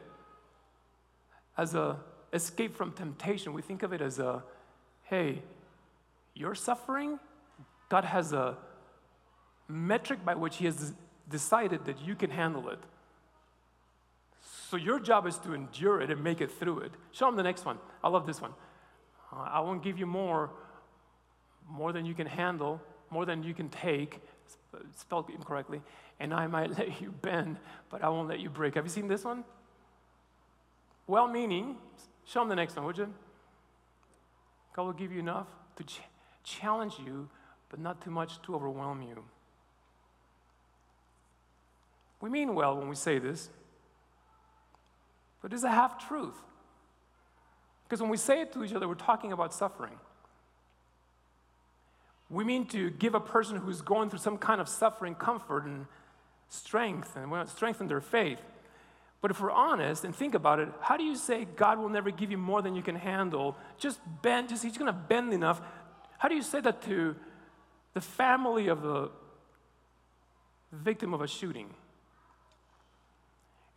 as 1.57 1.75
a 1.75 1.97
escape 2.33 2.77
from 2.77 2.93
temptation. 2.93 3.53
We 3.53 3.63
think 3.63 3.83
of 3.83 3.93
it 3.93 4.01
as 4.01 4.19
a, 4.19 4.43
hey, 5.05 5.43
you're 6.35 6.55
suffering, 6.55 7.19
God 7.89 8.05
has 8.05 8.33
a 8.33 8.57
metric 9.73 10.25
by 10.25 10.35
which 10.35 10.57
He 10.57 10.67
has 10.67 10.93
decided 11.29 11.87
that 11.87 12.01
you 12.07 12.15
can 12.15 12.31
handle 12.31 12.69
it. 12.69 12.79
So 14.71 14.77
your 14.77 15.01
job 15.01 15.27
is 15.27 15.39
to 15.39 15.53
endure 15.53 16.01
it 16.01 16.11
and 16.11 16.23
make 16.23 16.41
it 16.41 16.51
through 16.51 16.81
it. 16.81 16.93
Show 17.11 17.29
him 17.29 17.37
the 17.37 17.43
next 17.43 17.65
one. 17.65 17.79
I 18.03 18.09
love 18.09 18.27
this 18.27 18.41
one. 18.41 18.53
Uh, 19.33 19.43
I 19.43 19.61
won't 19.61 19.83
give 19.83 19.99
you 19.99 20.07
more, 20.07 20.51
more 21.69 21.93
than 21.93 22.07
you 22.07 22.15
can 22.15 22.27
handle, 22.27 22.81
more 23.11 23.27
than 23.27 23.43
you 23.43 23.55
can 23.55 23.69
take, 23.69 24.21
spelled 24.97 25.29
incorrectly, 25.31 25.83
and 26.21 26.33
I 26.33 26.47
might 26.47 26.71
let 26.79 27.01
you 27.01 27.11
bend, 27.11 27.59
but 27.91 28.03
I 28.03 28.09
won't 28.09 28.29
let 28.29 28.41
you 28.41 28.49
break. 28.51 28.75
Have 28.75 28.85
you 28.85 28.91
seen 28.91 29.09
this 29.09 29.25
one? 29.25 29.45
Well 31.07 31.29
meaning, 31.29 31.77
show 32.25 32.43
him 32.43 32.49
the 32.49 32.57
next 32.57 32.77
one, 32.77 32.87
would 32.87 32.97
you? 32.99 33.13
God 34.75 34.85
will 34.85 34.93
give 34.93 35.13
you 35.13 35.21
enough 35.21 35.49
to 35.77 35.85
ch- 35.85 36.01
challenge 36.45 36.95
you, 37.05 37.29
but 37.69 37.79
not 37.79 38.03
too 38.03 38.11
much 38.11 38.41
to 38.43 38.55
overwhelm 38.55 39.03
you. 39.03 39.25
We 42.23 42.31
mean 42.31 42.55
well 42.55 42.77
when 42.79 42.89
we 42.89 42.95
say 42.95 43.19
this, 43.19 43.51
but 45.43 45.53
it's 45.53 45.65
a 45.65 45.71
half 45.71 46.07
truth. 46.07 46.37
Because 47.85 48.01
when 48.01 48.11
we 48.11 48.17
say 48.17 48.41
it 48.41 48.53
to 48.53 48.63
each 48.63 48.73
other, 48.73 48.87
we're 48.87 48.95
talking 48.95 49.33
about 49.33 49.53
suffering. 49.53 49.99
We 52.31 52.45
mean 52.45 52.67
to 52.69 52.91
give 52.91 53.17
a 53.17 53.21
person 53.21 53.57
who's 53.57 53.83
going 53.83 54.09
through 54.09 54.21
some 54.21 54.39
kind 54.39 54.61
of 54.61 54.69
suffering 54.69 55.17
comfort 55.17 55.65
and 55.65 55.87
strength 56.49 57.17
and 57.17 57.49
strengthen 57.49 57.89
their 57.89 58.01
faith. 58.01 58.39
But 59.21 59.33
if 59.33 59.41
we're 59.41 59.51
honest 59.51 60.05
and 60.05 60.15
think 60.15 60.35
about 60.35 60.61
it, 60.61 60.69
how 60.81 60.97
do 60.97 61.03
you 61.03 61.17
say 61.17 61.45
God 61.57 61.81
will 61.81 61.89
never 61.89 62.13
give 62.13 62.31
you 62.31 62.39
more 62.39 62.63
than 62.63 62.77
you 62.77 62.83
can 62.83 62.95
handle? 62.95 63.57
Just 63.79 63.99
bend, 64.23 64.49
just 64.49 64.63
He's 64.63 64.79
gonna 64.79 64.93
bend 64.93 65.33
enough. 65.33 65.61
How 66.19 66.29
do 66.29 66.37
you 66.37 66.43
say 66.43 66.61
that 66.61 66.83
to 66.83 67.17
the 67.95 68.01
family 68.01 68.69
of 68.69 68.83
the 68.83 69.11
victim 70.71 71.15
of 71.15 71.21
a 71.21 71.27
shooting? 71.27 71.75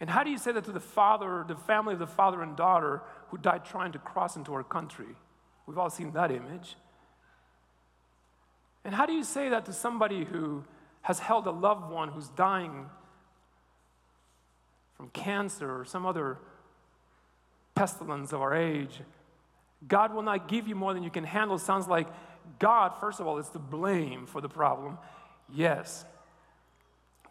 And 0.06 0.12
how 0.12 0.24
do 0.24 0.30
you 0.30 0.38
say 0.38 0.52
that 0.52 0.66
to 0.66 0.72
the 0.72 0.80
father, 0.80 1.44
the 1.48 1.56
family 1.56 1.94
of 1.94 2.00
the 2.00 2.06
father 2.06 2.44
and 2.44 2.56
daughter 2.56 3.02
who 3.30 3.40
died 3.40 3.66
trying 3.66 3.92
to 3.94 3.98
cross 3.98 4.36
into 4.36 4.54
our 4.54 4.64
country? 4.64 5.08
We've 5.66 5.80
all 5.80 5.90
seen 5.90 6.12
that 6.12 6.30
image. 6.30 6.76
And 8.84 8.94
how 8.94 9.08
do 9.08 9.14
you 9.14 9.24
say 9.24 9.50
that 9.50 9.66
to 9.66 9.74
somebody 9.74 10.24
who 10.24 10.64
has 11.02 11.18
held 11.18 11.48
a 11.48 11.52
loved 11.52 11.90
one 11.90 12.10
who's 12.10 12.28
dying 12.28 12.86
from 14.96 15.10
cancer 15.10 15.80
or 15.80 15.86
some 15.86 16.06
other 16.06 16.38
pestilence 17.74 18.32
of 18.32 18.42
our 18.42 18.54
age? 18.54 19.02
God 19.88 20.14
will 20.14 20.22
not 20.22 20.48
give 20.48 20.68
you 20.68 20.76
more 20.76 20.94
than 20.94 21.02
you 21.02 21.10
can 21.10 21.24
handle. 21.24 21.58
Sounds 21.58 21.88
like 21.88 22.06
God, 22.60 22.94
first 23.00 23.20
of 23.20 23.26
all, 23.26 23.40
is 23.40 23.50
to 23.50 23.60
blame 23.60 24.28
for 24.28 24.40
the 24.40 24.50
problem. 24.50 25.00
Yes. 25.52 26.06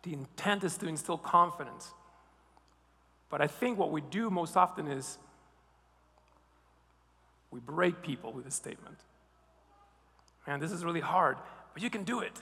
The 0.03 0.13
intent 0.13 0.65
is 0.65 0.77
to 0.79 0.89
instill 0.89 1.19
confidence. 1.19 1.93
But 3.31 3.41
I 3.41 3.47
think 3.47 3.79
what 3.79 3.91
we 3.91 4.01
do 4.01 4.31
most 4.31 4.57
often 4.57 4.87
is 4.87 5.19
we 7.51 7.61
break 7.61 8.03
people 8.03 8.33
with 8.33 8.47
a 8.47 8.51
statement. 8.51 8.99
Man, 10.47 10.61
this 10.61 10.73
is 10.73 10.85
really 10.85 11.01
hard, 11.01 11.37
but 11.73 11.83
you 11.83 11.91
can 11.91 12.05
do 12.05 12.21
it. 12.21 12.41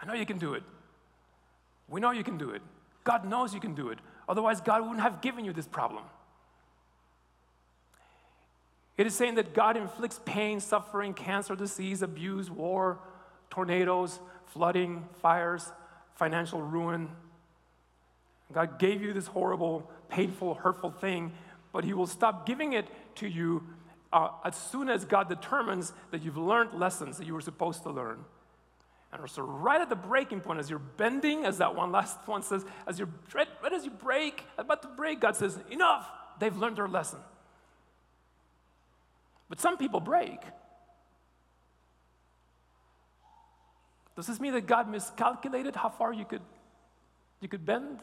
I 0.00 0.06
know 0.06 0.14
you 0.14 0.26
can 0.26 0.38
do 0.38 0.54
it. 0.54 0.62
We 1.88 2.00
know 2.00 2.10
you 2.10 2.22
can 2.22 2.38
do 2.38 2.50
it. 2.50 2.62
God 3.04 3.24
knows 3.24 3.54
you 3.54 3.60
can 3.60 3.74
do 3.74 3.88
it. 3.88 3.98
Otherwise, 4.28 4.60
God 4.60 4.82
wouldn't 4.82 5.00
have 5.00 5.20
given 5.20 5.44
you 5.44 5.52
this 5.52 5.66
problem. 5.66 6.04
It 8.98 9.06
is 9.06 9.14
saying 9.14 9.36
that 9.36 9.54
God 9.54 9.76
inflicts 9.76 10.20
pain, 10.24 10.60
suffering, 10.60 11.14
cancer, 11.14 11.56
disease, 11.56 12.02
abuse, 12.02 12.50
war, 12.50 12.98
tornadoes, 13.48 14.20
flooding, 14.46 15.04
fires, 15.22 15.72
financial 16.16 16.60
ruin. 16.60 17.08
God 18.52 18.78
gave 18.78 19.02
you 19.02 19.12
this 19.12 19.26
horrible, 19.26 19.90
painful, 20.08 20.54
hurtful 20.54 20.90
thing, 20.90 21.32
but 21.72 21.84
He 21.84 21.92
will 21.92 22.06
stop 22.06 22.46
giving 22.46 22.72
it 22.72 22.86
to 23.16 23.28
you 23.28 23.62
uh, 24.12 24.30
as 24.44 24.56
soon 24.56 24.88
as 24.88 25.04
God 25.04 25.28
determines 25.28 25.92
that 26.10 26.22
you've 26.22 26.38
learned 26.38 26.72
lessons 26.72 27.18
that 27.18 27.26
you 27.26 27.34
were 27.34 27.42
supposed 27.42 27.82
to 27.82 27.90
learn. 27.90 28.24
And 29.12 29.28
so, 29.30 29.42
right 29.42 29.80
at 29.80 29.88
the 29.88 29.96
breaking 29.96 30.40
point, 30.40 30.60
as 30.60 30.68
you're 30.68 30.78
bending, 30.78 31.44
as 31.44 31.58
that 31.58 31.74
one 31.74 31.92
last 31.92 32.18
one 32.26 32.42
says, 32.42 32.64
as 32.86 32.98
you're 32.98 33.08
right, 33.34 33.48
right 33.62 33.72
as 33.72 33.84
you 33.84 33.90
break, 33.90 34.44
about 34.58 34.82
to 34.82 34.88
break, 34.88 35.20
God 35.20 35.36
says, 35.36 35.58
Enough! 35.70 36.06
They've 36.38 36.56
learned 36.56 36.76
their 36.76 36.88
lesson. 36.88 37.18
But 39.48 39.60
some 39.60 39.76
people 39.76 40.00
break. 40.00 40.40
Does 44.14 44.26
this 44.26 44.40
mean 44.40 44.52
that 44.52 44.66
God 44.66 44.90
miscalculated 44.90 45.74
how 45.74 45.88
far 45.88 46.12
you 46.12 46.24
could, 46.24 46.42
you 47.40 47.48
could 47.48 47.64
bend? 47.64 48.00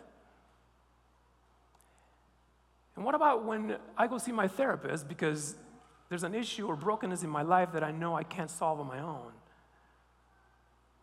And 2.95 3.03
what 3.03 3.15
about 3.15 3.43
when 3.43 3.77
I 3.97 4.07
go 4.07 4.17
see 4.17 4.31
my 4.31 4.47
therapist 4.47 5.07
because 5.07 5.55
there's 6.09 6.23
an 6.23 6.33
issue 6.33 6.67
or 6.67 6.75
brokenness 6.75 7.23
in 7.23 7.29
my 7.29 7.41
life 7.41 7.73
that 7.73 7.83
I 7.83 7.91
know 7.91 8.15
I 8.15 8.23
can't 8.23 8.49
solve 8.49 8.79
on 8.79 8.87
my 8.87 8.99
own? 8.99 9.31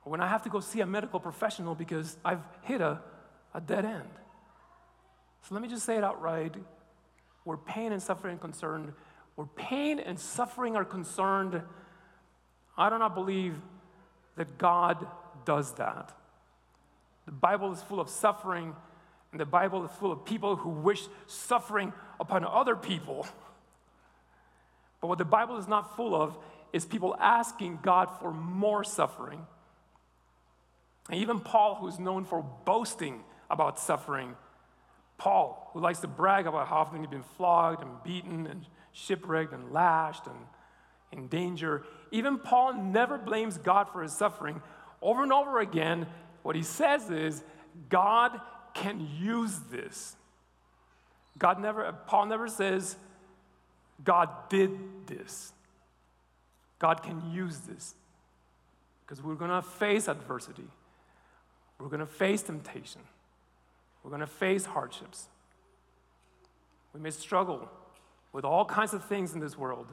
Or 0.05 0.11
when 0.11 0.21
I 0.21 0.29
have 0.29 0.43
to 0.43 0.49
go 0.49 0.61
see 0.61 0.81
a 0.81 0.87
medical 0.87 1.21
professional 1.21 1.75
because 1.75 2.17
I've 2.25 2.43
hit 2.63 2.81
a, 2.81 3.01
a 3.55 3.61
dead 3.61 3.85
end. 3.85 4.09
So 5.43 5.55
let 5.55 5.63
me 5.63 5.69
just 5.69 5.85
say 5.85 5.97
it 5.97 6.05
outright. 6.05 6.55
Where 7.45 7.57
pain 7.57 7.93
and 7.93 8.03
suffering 8.03 8.37
are 8.37 8.41
concerned, 8.41 8.93
where 9.35 9.49
pain 9.57 9.99
and 9.99 10.19
suffering 10.19 10.77
are 10.77 10.85
concerned, 10.85 11.61
I 12.79 12.89
do 12.89 12.99
not 12.99 13.15
believe 13.15 13.61
that 14.37 14.59
God 14.59 15.07
does 15.45 15.73
that. 15.75 16.17
The 17.27 17.33
Bible 17.33 17.73
is 17.73 17.83
full 17.83 18.01
of 18.01 18.09
suffering, 18.09 18.75
and 19.33 19.41
the 19.41 19.47
Bible 19.47 19.85
is 19.85 19.91
full 19.93 20.13
of 20.13 20.25
people 20.25 20.57
who 20.57 20.69
wish 20.69 21.03
suffering 21.27 21.93
upon 22.21 22.45
other 22.45 22.77
people. 22.77 23.27
But 25.01 25.09
what 25.09 25.19
the 25.19 25.25
Bible 25.25 25.57
is 25.57 25.67
not 25.67 25.97
full 25.97 26.15
of 26.15 26.37
is 26.73 26.85
people 26.85 27.17
asking 27.19 27.81
God 27.83 28.09
for 28.21 28.33
more 28.33 28.85
suffering. 28.85 29.45
And 31.11 31.21
even 31.21 31.41
Paul, 31.41 31.77
who's 31.77 31.99
known 31.99 32.25
for 32.25 32.43
boasting 32.43 33.25
about 33.51 33.81
suffering, 33.81 34.37
Paul, 35.19 35.71
who 35.73 35.81
likes 35.81 36.01
to 36.01 36.09
brag 36.09 36.47
about 36.47 36.69
how 36.69 36.77
often 36.77 37.01
he's 37.01 37.09
been 37.09 37.25
flogged 37.37 37.83
and 37.83 37.91
beaten 38.05 38.47
and 38.47 38.65
shipwrecked 38.93 39.53
and 39.53 39.73
lashed 39.73 40.27
and 40.27 40.37
in 41.11 41.29
danger, 41.29 41.85
even 42.11 42.39
Paul 42.39 42.75
never 42.75 43.19
blames 43.19 43.59
God 43.59 43.89
for 43.93 44.03
his 44.03 44.13
suffering. 44.13 44.63
Over 45.03 45.23
and 45.23 45.33
over 45.33 45.61
again, 45.61 46.07
what 46.43 46.57
he 46.57 46.63
says 46.63 47.11
is, 47.11 47.43
God 47.89 48.41
can 48.75 49.09
use 49.19 49.59
this. 49.71 50.17
God 51.39 51.61
never, 51.61 51.93
Paul 52.07 52.27
never 52.27 52.49
says, 52.49 52.97
God 54.05 54.29
did 54.49 54.71
this. 55.07 55.53
God 56.79 57.03
can 57.03 57.33
use 57.33 57.59
this. 57.59 57.95
Because 59.05 59.23
we're 59.23 59.35
going 59.35 59.51
to 59.51 59.63
face 59.63 60.09
adversity. 60.09 60.67
We're 61.79 61.89
going 61.89 62.01
to 62.01 62.07
face 62.07 62.43
temptation. 62.43 63.03
We're 64.03 64.11
going 64.11 64.21
to 64.21 64.27
face 64.27 64.65
hardships. 64.65 65.29
We 66.93 67.01
may 67.01 67.11
struggle 67.11 67.69
with 68.33 68.45
all 68.45 68.65
kinds 68.65 68.95
of 68.95 69.05
things 69.05 69.35
in 69.35 69.41
this 69.41 69.57
world, 69.57 69.87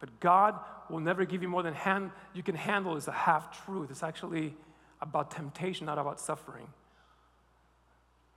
but 0.00 0.20
God 0.20 0.58
will 0.90 1.00
never 1.00 1.24
give 1.24 1.42
you 1.42 1.48
more 1.48 1.62
than 1.62 1.74
hand, 1.74 2.10
you 2.34 2.42
can 2.42 2.54
handle 2.54 2.96
is 2.96 3.08
a 3.08 3.12
half 3.12 3.64
truth. 3.64 3.90
It's 3.90 4.02
actually 4.02 4.54
about 5.00 5.30
temptation, 5.30 5.86
not 5.86 5.98
about 5.98 6.20
suffering. 6.20 6.66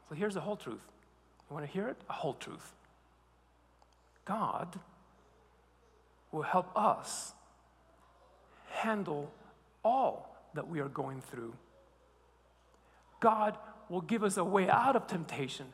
So 0.09 0.15
here's 0.15 0.33
the 0.33 0.41
whole 0.41 0.55
truth. 0.55 0.81
You 1.49 1.53
want 1.53 1.65
to 1.65 1.71
hear 1.71 1.87
it? 1.87 1.97
A 2.09 2.13
whole 2.13 2.33
truth. 2.33 2.73
God 4.25 4.79
will 6.31 6.41
help 6.41 6.75
us 6.75 7.33
handle 8.69 9.31
all 9.83 10.35
that 10.53 10.67
we 10.67 10.79
are 10.79 10.89
going 10.89 11.21
through 11.21 11.53
God 13.19 13.57
will 13.89 14.01
give 14.01 14.23
us 14.23 14.37
a 14.37 14.43
way 14.43 14.69
out 14.69 14.95
of 14.95 15.07
temptation, 15.07 15.67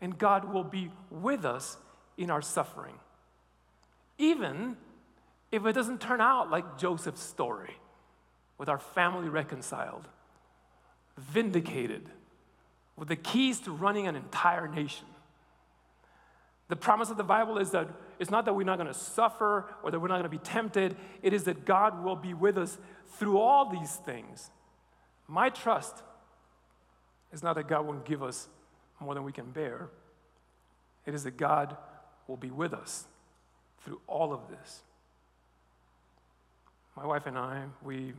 and 0.00 0.16
God 0.18 0.52
will 0.52 0.64
be 0.64 0.90
with 1.10 1.44
us 1.44 1.76
in 2.16 2.30
our 2.30 2.42
suffering. 2.42 2.94
Even 4.18 4.76
if 5.52 5.64
it 5.64 5.72
doesn't 5.72 6.00
turn 6.00 6.20
out 6.20 6.50
like 6.50 6.78
Joseph's 6.78 7.22
story, 7.22 7.76
with 8.58 8.68
our 8.68 8.78
family 8.78 9.28
reconciled, 9.28 10.06
vindicated, 11.16 12.10
with 12.96 13.08
the 13.08 13.16
keys 13.16 13.60
to 13.60 13.70
running 13.70 14.06
an 14.06 14.16
entire 14.16 14.68
nation. 14.68 15.06
The 16.68 16.76
promise 16.76 17.10
of 17.10 17.16
the 17.16 17.24
Bible 17.24 17.58
is 17.58 17.72
that 17.72 17.88
it's 18.20 18.30
not 18.30 18.44
that 18.44 18.54
we're 18.54 18.64
not 18.64 18.76
going 18.76 18.86
to 18.86 18.98
suffer 18.98 19.66
or 19.82 19.90
that 19.90 19.98
we're 19.98 20.08
not 20.08 20.14
going 20.14 20.24
to 20.24 20.28
be 20.28 20.38
tempted, 20.38 20.96
it 21.22 21.32
is 21.32 21.44
that 21.44 21.64
God 21.64 22.04
will 22.04 22.14
be 22.14 22.32
with 22.32 22.56
us 22.56 22.78
through 23.18 23.38
all 23.38 23.68
these 23.68 23.96
things. 23.96 24.50
My 25.26 25.48
trust 25.48 26.02
is 27.32 27.42
not 27.42 27.54
that 27.56 27.66
God 27.66 27.86
won't 27.86 28.04
give 28.04 28.22
us 28.22 28.48
more 29.00 29.14
than 29.14 29.24
we 29.24 29.32
can 29.32 29.50
bear, 29.50 29.88
it 31.06 31.14
is 31.14 31.24
that 31.24 31.36
God 31.36 31.76
will 32.28 32.36
be 32.36 32.50
with 32.50 32.72
us 32.74 33.06
through 33.84 34.00
all 34.06 34.32
of 34.32 34.40
this. 34.48 34.82
My 36.96 37.06
wife 37.06 37.26
and 37.26 37.38
I, 37.38 37.64
we, 37.82 38.12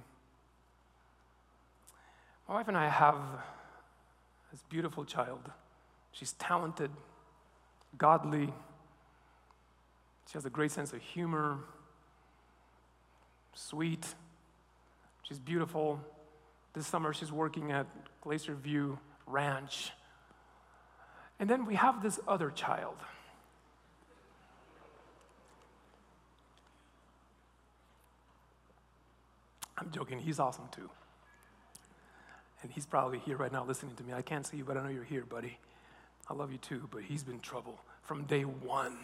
my 2.50 2.56
wife 2.56 2.68
and 2.68 2.76
I 2.76 2.90
have 2.90 3.16
this 4.52 4.62
beautiful 4.70 5.06
child. 5.06 5.50
She's 6.12 6.34
talented, 6.34 6.92
godly, 7.98 8.54
she 10.28 10.34
has 10.34 10.46
a 10.46 10.50
great 10.50 10.72
sense 10.72 10.94
of 10.94 11.02
humor, 11.02 11.60
sweet, 13.54 14.06
she's 15.24 15.40
beautiful. 15.40 16.00
This 16.74 16.88
summer, 16.88 17.12
she's 17.14 17.34
working 17.34 17.72
at 17.72 17.86
Glacier 18.22 18.56
View 18.56 18.98
Ranch. 19.28 19.92
And 21.38 21.50
then 21.50 21.66
we 21.66 21.76
have 21.76 22.02
this 22.02 22.18
other 22.28 22.50
child. 22.50 22.96
I'm 29.78 29.92
joking, 29.92 30.20
he's 30.20 30.40
awesome 30.40 30.70
too. 30.72 30.90
And 32.64 32.72
he's 32.72 32.86
probably 32.86 33.20
here 33.20 33.38
right 33.38 33.52
now 33.52 33.66
listening 33.66 33.96
to 33.96 34.04
me. 34.04 34.14
I 34.14 34.22
can't 34.22 34.46
see 34.46 34.58
you, 34.58 34.64
but 34.64 34.78
I 34.78 34.84
know 34.84 34.90
you're 34.90 35.04
here, 35.04 35.26
buddy. 35.26 35.58
I 36.30 36.34
love 36.34 36.52
you 36.52 36.58
too, 36.58 36.88
but 36.92 37.04
he's 37.04 37.24
been 37.24 37.40
trouble 37.40 37.80
from 38.04 38.24
day 38.24 38.44
one. 38.44 38.98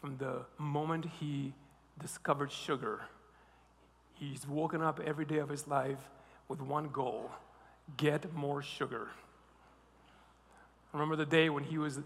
From 0.00 0.16
the 0.18 0.42
moment 0.58 1.06
he 1.20 1.54
discovered 2.00 2.52
sugar, 2.52 3.00
he's 4.14 4.46
woken 4.46 4.82
up 4.82 5.00
every 5.04 5.24
day 5.24 5.38
of 5.38 5.48
his 5.48 5.66
life 5.66 5.98
with 6.48 6.60
one 6.60 6.88
goal 6.88 7.30
get 7.96 8.34
more 8.34 8.62
sugar. 8.62 9.08
I 10.92 10.96
remember 10.96 11.16
the 11.16 11.26
day 11.26 11.48
when 11.48 11.64
he 11.64 11.78
was 11.78 11.98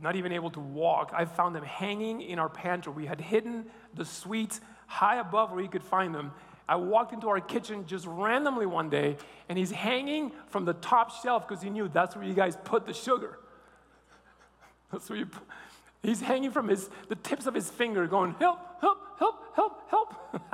not 0.00 0.16
even 0.16 0.32
able 0.32 0.50
to 0.50 0.60
walk. 0.60 1.12
I 1.14 1.24
found 1.24 1.54
them 1.54 1.64
hanging 1.64 2.20
in 2.20 2.38
our 2.38 2.48
pantry. 2.48 2.92
We 2.92 3.06
had 3.06 3.20
hidden 3.20 3.66
the 3.94 4.04
sweets 4.04 4.60
high 4.86 5.18
above 5.18 5.50
where 5.50 5.60
he 5.60 5.68
could 5.68 5.82
find 5.82 6.14
them. 6.14 6.32
I 6.68 6.76
walked 6.76 7.14
into 7.14 7.28
our 7.28 7.40
kitchen 7.40 7.86
just 7.86 8.04
randomly 8.06 8.66
one 8.66 8.90
day, 8.90 9.16
and 9.48 9.56
he's 9.56 9.70
hanging 9.70 10.32
from 10.48 10.66
the 10.66 10.74
top 10.74 11.10
shelf 11.22 11.48
because 11.48 11.62
he 11.62 11.70
knew 11.70 11.88
that's 11.88 12.14
where 12.14 12.24
you 12.24 12.34
guys 12.34 12.58
put 12.64 12.86
the 12.86 12.92
sugar. 12.92 13.38
That's 14.92 15.10
where 15.10 15.18
you 15.18 15.26
put, 15.26 15.42
he's 16.02 16.22
hanging 16.22 16.50
from 16.50 16.68
his 16.68 16.88
the 17.08 17.14
tips 17.14 17.46
of 17.46 17.52
his 17.52 17.68
finger, 17.68 18.06
going, 18.06 18.34
help, 18.38 18.58
help, 18.80 18.98
help, 19.18 19.54
help, 19.54 19.90
help. 19.90 20.14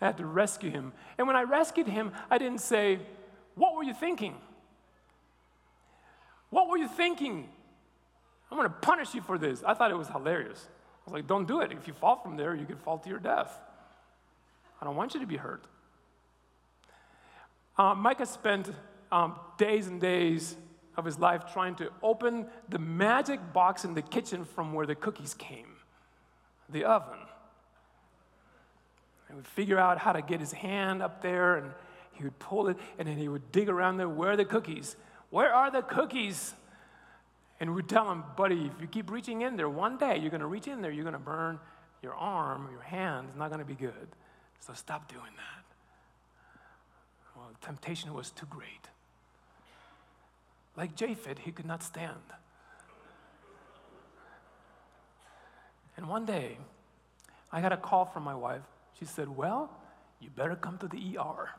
I 0.00 0.06
had 0.06 0.16
to 0.16 0.24
rescue 0.24 0.70
him. 0.70 0.92
And 1.18 1.26
when 1.26 1.36
I 1.36 1.42
rescued 1.42 1.86
him, 1.86 2.12
I 2.30 2.38
didn't 2.38 2.60
say, 2.60 3.00
What 3.54 3.74
were 3.74 3.82
you 3.82 3.92
thinking? 3.92 4.34
What 6.48 6.68
were 6.68 6.78
you 6.78 6.88
thinking? 6.88 7.48
I'm 8.50 8.56
going 8.56 8.68
to 8.68 8.74
punish 8.74 9.14
you 9.14 9.20
for 9.20 9.36
this. 9.36 9.62
I 9.62 9.74
thought 9.74 9.90
it 9.90 9.98
was 9.98 10.08
hilarious. 10.08 10.66
I 10.66 11.10
was 11.10 11.12
like, 11.12 11.26
Don't 11.26 11.46
do 11.46 11.60
it. 11.60 11.70
If 11.70 11.86
you 11.86 11.92
fall 11.92 12.16
from 12.16 12.38
there, 12.38 12.54
you 12.54 12.64
could 12.64 12.80
fall 12.80 12.98
to 12.98 13.08
your 13.10 13.18
death. 13.18 13.58
I 14.80 14.84
don't 14.84 14.96
want 14.96 15.14
you 15.14 15.20
to 15.20 15.26
be 15.26 15.36
hurt. 15.36 15.64
Uh, 17.76 17.94
Micah 17.94 18.26
spent 18.26 18.70
um, 19.12 19.36
days 19.58 19.86
and 19.86 20.00
days 20.00 20.56
of 20.96 21.04
his 21.04 21.18
life 21.18 21.52
trying 21.52 21.74
to 21.76 21.90
open 22.02 22.46
the 22.68 22.78
magic 22.78 23.52
box 23.52 23.84
in 23.84 23.94
the 23.94 24.02
kitchen 24.02 24.44
from 24.44 24.72
where 24.72 24.86
the 24.86 24.94
cookies 24.94 25.34
came 25.34 25.66
the 26.72 26.84
oven. 26.84 27.18
He 29.28 29.34
would 29.34 29.46
figure 29.46 29.78
out 29.78 29.98
how 29.98 30.12
to 30.12 30.22
get 30.22 30.40
his 30.40 30.52
hand 30.52 31.02
up 31.02 31.22
there 31.22 31.56
and 31.56 31.72
he 32.12 32.24
would 32.24 32.38
pull 32.38 32.68
it 32.68 32.76
and 32.98 33.06
then 33.06 33.16
he 33.16 33.28
would 33.28 33.52
dig 33.52 33.68
around 33.68 33.96
there. 33.96 34.08
Where 34.08 34.32
are 34.32 34.36
the 34.36 34.44
cookies? 34.44 34.96
Where 35.30 35.54
are 35.54 35.70
the 35.70 35.82
cookies? 35.82 36.54
And 37.60 37.74
we'd 37.74 37.88
tell 37.88 38.10
him, 38.10 38.24
buddy, 38.36 38.66
if 38.66 38.80
you 38.80 38.86
keep 38.86 39.10
reaching 39.10 39.42
in 39.42 39.56
there, 39.56 39.68
one 39.68 39.98
day 39.98 40.18
you're 40.18 40.30
going 40.30 40.40
to 40.40 40.46
reach 40.46 40.66
in 40.66 40.80
there, 40.80 40.90
you're 40.90 41.04
going 41.04 41.12
to 41.12 41.18
burn 41.18 41.60
your 42.02 42.14
arm, 42.14 42.68
your 42.72 42.82
hand. 42.82 43.28
It's 43.28 43.38
not 43.38 43.50
going 43.50 43.60
to 43.60 43.66
be 43.66 43.74
good. 43.74 44.08
So 44.60 44.72
stop 44.74 45.10
doing 45.10 45.32
that. 45.36 45.64
Well, 47.36 47.50
temptation 47.62 48.12
was 48.12 48.30
too 48.30 48.46
great. 48.46 48.88
Like 50.76 50.94
Japheth, 50.94 51.38
he 51.38 51.52
could 51.52 51.66
not 51.66 51.82
stand. 51.82 52.20
And 55.96 56.08
one 56.08 56.24
day, 56.24 56.58
I 57.52 57.60
got 57.60 57.72
a 57.72 57.76
call 57.76 58.04
from 58.04 58.22
my 58.22 58.34
wife. 58.34 58.62
She 58.98 59.04
said, 59.04 59.28
Well, 59.28 59.70
you 60.20 60.30
better 60.30 60.56
come 60.56 60.78
to 60.78 60.88
the 60.88 61.18
ER 61.18 61.50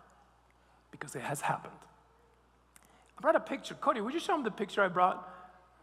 because 0.92 1.16
it 1.16 1.22
has 1.22 1.42
happened. 1.42 1.74
I 3.18 3.22
brought 3.22 3.36
a 3.36 3.40
picture. 3.40 3.76
Cody, 3.76 4.02
would 4.02 4.14
you 4.14 4.20
show 4.20 4.36
him 4.36 4.44
the 4.44 4.52
picture 4.52 4.82
I 4.82 4.88
brought? 4.88 5.28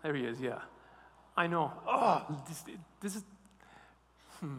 There 0.03 0.15
he 0.15 0.25
is, 0.25 0.41
yeah. 0.41 0.61
I 1.37 1.47
know. 1.47 1.73
Oh, 1.87 2.25
this, 2.49 2.65
this 3.01 3.17
is, 3.17 3.25
hmm. 4.41 4.59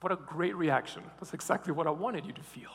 What 0.00 0.12
a 0.12 0.16
great 0.16 0.56
reaction. 0.56 1.02
That's 1.18 1.34
exactly 1.34 1.72
what 1.72 1.86
I 1.86 1.90
wanted 1.90 2.24
you 2.24 2.32
to 2.32 2.42
feel. 2.42 2.70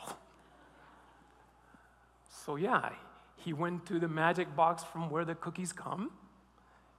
So, 2.44 2.56
yeah, 2.56 2.90
he 3.36 3.52
went 3.52 3.86
to 3.86 3.98
the 3.98 4.08
magic 4.08 4.54
box 4.54 4.84
from 4.84 5.10
where 5.10 5.24
the 5.24 5.34
cookies 5.34 5.72
come. 5.72 6.12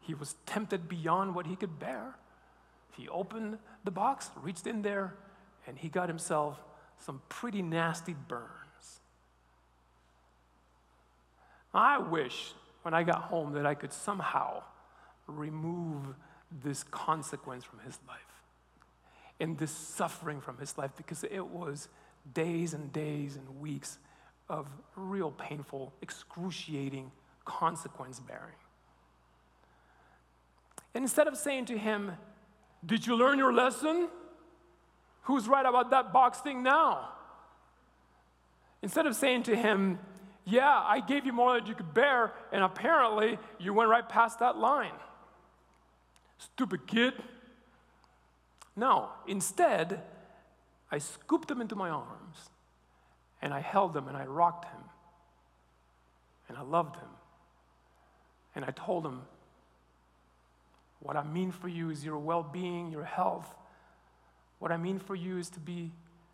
He 0.02 0.14
was 0.14 0.36
tempted 0.46 0.90
beyond 0.90 1.34
what 1.34 1.48
he 1.48 1.56
could 1.56 1.80
bear. 1.80 2.16
He 2.96 3.08
opened 3.08 3.58
the 3.86 3.92
box, 3.92 4.30
reached 4.42 4.68
in 4.68 4.82
there, 4.82 5.14
and 5.66 5.78
he 5.78 5.88
got 5.88 6.10
himself 6.10 6.60
some 7.00 7.22
pretty 7.30 7.62
nasty 7.62 8.16
burns. 8.28 8.48
I 11.74 12.00
wish 12.00 12.54
when 12.82 12.94
I 12.94 13.04
got 13.04 13.24
home 13.24 13.54
that 13.54 13.66
I 13.66 13.76
could 13.76 13.94
somehow 13.94 14.64
remove 15.28 16.16
this 16.64 16.84
consequence 16.84 17.64
from 17.64 17.80
his 17.80 18.00
life 18.08 18.27
and 19.40 19.58
this 19.58 19.72
suffering 19.72 20.42
from 20.42 20.58
his 20.58 20.78
life 20.78 20.92
because 20.98 21.24
it 21.24 21.46
was 21.46 21.90
days 22.34 22.74
and 22.74 22.92
days 22.92 23.36
and 23.36 23.60
weeks 23.60 23.98
of 24.50 24.68
real 24.96 25.32
painful, 25.32 25.94
excruciating 26.02 27.12
consequence 27.46 28.20
bearing. 28.20 28.56
And 30.94 31.04
instead 31.04 31.28
of 31.28 31.38
saying 31.38 31.66
to 31.66 31.78
him, 31.78 32.14
Did 32.86 33.06
you 33.06 33.16
learn 33.16 33.38
your 33.38 33.54
lesson? 33.54 34.10
Who's 35.24 35.48
right 35.48 35.66
about 35.66 35.92
that 35.92 36.14
box 36.14 36.40
thing 36.40 36.64
now? 36.64 37.10
Instead 38.82 39.06
of 39.06 39.16
saying 39.16 39.44
to 39.44 39.56
him, 39.56 40.00
Yeah, 40.46 40.82
I 40.84 41.02
gave 41.02 41.26
you 41.26 41.34
more 41.34 41.56
than 41.60 41.68
you 41.68 41.76
could 41.76 41.94
bear, 41.94 42.34
and 42.52 42.64
apparently 42.64 43.38
you 43.60 43.74
went 43.74 43.90
right 43.90 44.08
past 44.08 44.40
that 44.40 44.58
line. 44.58 44.94
Stupid 46.38 46.88
kid. 46.88 47.14
No, 48.78 49.10
instead, 49.26 50.04
I 50.92 51.00
scooped 51.00 51.50
him 51.50 51.60
into 51.60 51.76
my 51.76 51.90
arms 51.90 52.38
and 53.42 53.52
I 53.52 53.60
held 53.60 53.98
him 53.98 54.08
and 54.08 54.16
I 54.16 54.26
rocked 54.26 54.66
him 54.66 54.84
and 56.48 56.58
I 56.58 56.62
loved 56.62 56.96
him. 56.96 57.10
And 58.56 58.64
I 58.64 58.72
told 58.72 59.06
him, 59.06 59.24
What 61.00 61.18
I 61.18 61.24
mean 61.24 61.52
for 61.52 61.68
you 61.68 61.90
is 61.90 62.06
your 62.06 62.20
well 62.20 62.44
being, 62.44 62.92
your 62.92 63.04
health. 63.04 63.54
What 64.60 64.72
I 64.72 64.78
mean 64.78 65.00
for 65.00 65.16
you 65.16 65.40
is 65.40 65.50
to 65.52 65.60
be 65.60 65.92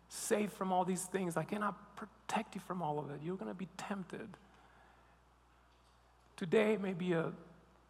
safe 0.08 0.52
from 0.52 0.70
all 0.70 0.84
these 0.84 1.02
things. 1.02 1.36
I 1.36 1.44
cannot 1.44 1.96
protect 1.96 2.54
you 2.54 2.60
from 2.66 2.82
all 2.82 2.98
of 2.98 3.10
it. 3.10 3.20
You're 3.22 3.36
going 3.36 3.50
to 3.50 3.58
be 3.58 3.68
tempted. 3.76 4.28
Today 6.36 6.76
may 6.80 6.92
be 6.92 7.12
a 7.12 7.32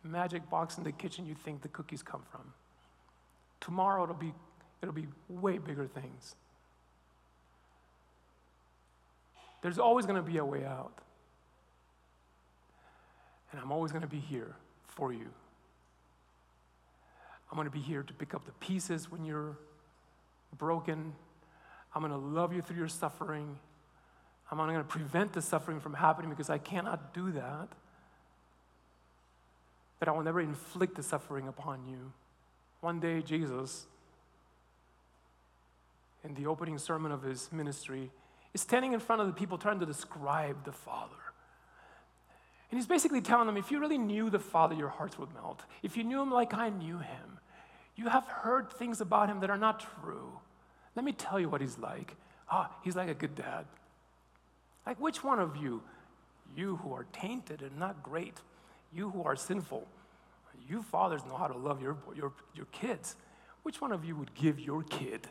magic 0.03 0.49
box 0.49 0.79
in 0.79 0.85
the 0.85 0.93
kitchen 0.93 1.27
you 1.27 1.35
think 1.35 1.62
the 1.62 1.69
cookies 1.69 2.03
come 2.03 2.23
from. 2.31 2.53
Tomorrow 3.64 4.05
it'll 4.05 4.14
be, 4.14 4.35
it'll 4.83 4.94
be 4.94 5.07
way 5.29 5.59
bigger 5.59 5.87
things. 5.87 6.37
There's 9.62 9.79
always 9.79 10.05
going 10.05 10.22
to 10.22 10.31
be 10.31 10.37
a 10.37 10.44
way 10.44 10.64
out. 10.66 10.92
And 13.50 13.61
I'm 13.61 13.72
always 13.72 13.90
going 13.90 14.03
to 14.03 14.09
be 14.09 14.18
here 14.18 14.55
for 14.87 15.12
you. 15.12 15.31
I'm 17.50 17.57
going 17.57 17.66
to 17.66 17.72
be 17.72 17.81
here 17.81 18.03
to 18.03 18.12
pick 18.12 18.35
up 18.35 18.44
the 18.44 18.53
pieces 18.53 19.11
when 19.11 19.24
you're 19.24 19.57
broken. 20.59 21.14
I'm 21.94 22.03
going 22.03 22.12
to 22.12 22.18
love 22.18 22.53
you 22.53 22.61
through 22.61 22.77
your 22.77 22.88
suffering. 22.88 23.59
I'm 24.50 24.59
not 24.59 24.66
going 24.66 24.79
to 24.79 24.85
prevent 24.85 25.33
the 25.33 25.40
suffering 25.40 25.81
from 25.81 25.94
happening 25.94 26.29
because 26.29 26.50
I 26.50 26.59
cannot 26.59 27.14
do 27.14 27.33
that. 27.33 27.68
But 29.98 30.09
I 30.09 30.12
will 30.12 30.22
never 30.22 30.40
inflict 30.40 30.96
the 30.96 31.03
suffering 31.03 31.48
upon 31.48 31.87
you. 31.88 32.12
One 32.85 33.01
day, 33.01 33.23
Jesus, 33.23 33.87
in 36.23 36.35
the 36.35 36.44
opening 36.44 36.77
sermon 36.77 37.12
of 37.12 37.23
his 37.23 37.51
ministry, 37.51 38.11
is 38.53 38.61
standing 38.61 38.92
in 38.92 39.01
front 39.01 39.23
of 39.23 39.27
the 39.27 39.33
people 39.33 39.57
trying 39.57 39.81
to 39.81 39.87
describe 39.87 40.66
the 40.66 40.73
Father. 40.73 41.16
And 42.70 42.79
he's 42.79 42.87
basically 42.87 43.23
telling 43.23 43.47
them 43.47 43.57
if 43.57 43.70
you 43.70 43.81
really 43.81 43.97
knew 43.97 44.29
the 44.29 44.38
Father, 44.38 44.75
your 44.75 44.90
hearts 44.90 45.18
would 45.18 45.33
melt. 45.33 45.62
If 45.83 45.97
you 45.97 46.05
knew 46.05 46.20
him 46.20 46.31
like 46.31 46.53
I 46.53 46.68
knew 46.68 46.99
him, 46.99 47.38
you 47.97 48.11
have 48.11 48.27
heard 48.27 48.68
things 48.70 49.01
about 49.01 49.31
him 49.31 49.40
that 49.40 49.49
are 49.49 49.57
not 49.57 49.87
true. 50.03 50.38
Let 50.94 51.07
me 51.07 51.12
tell 51.12 51.40
you 51.40 51.49
what 51.49 51.62
he's 51.62 51.79
like. 51.79 52.14
Ah, 52.51 52.70
he's 52.83 52.97
like 52.97 53.09
a 53.09 53.14
good 53.14 53.35
dad. 53.35 53.64
Like, 54.87 55.01
which 55.01 55.25
one 55.25 55.38
of 55.38 55.57
you, 55.57 55.83
you 56.55 56.77
who 56.77 56.92
are 56.92 57.07
tainted 57.14 57.62
and 57.62 57.79
not 57.79 58.03
great, 58.03 58.42
you 58.92 59.09
who 59.09 59.23
are 59.23 59.37
sinful, 59.37 59.88
you 60.68 60.83
fathers 60.83 61.24
know 61.27 61.37
how 61.37 61.46
to 61.46 61.57
love 61.57 61.83
your, 61.83 61.96
your, 62.14 62.33
your 62.55 62.66
kids, 62.66 63.16
which 63.62 63.81
one 63.81 63.92
of 63.92 64.05
you 64.05 64.16
would 64.16 64.35
give 64.35 64.59
your 64.61 64.83
kid 64.83 65.29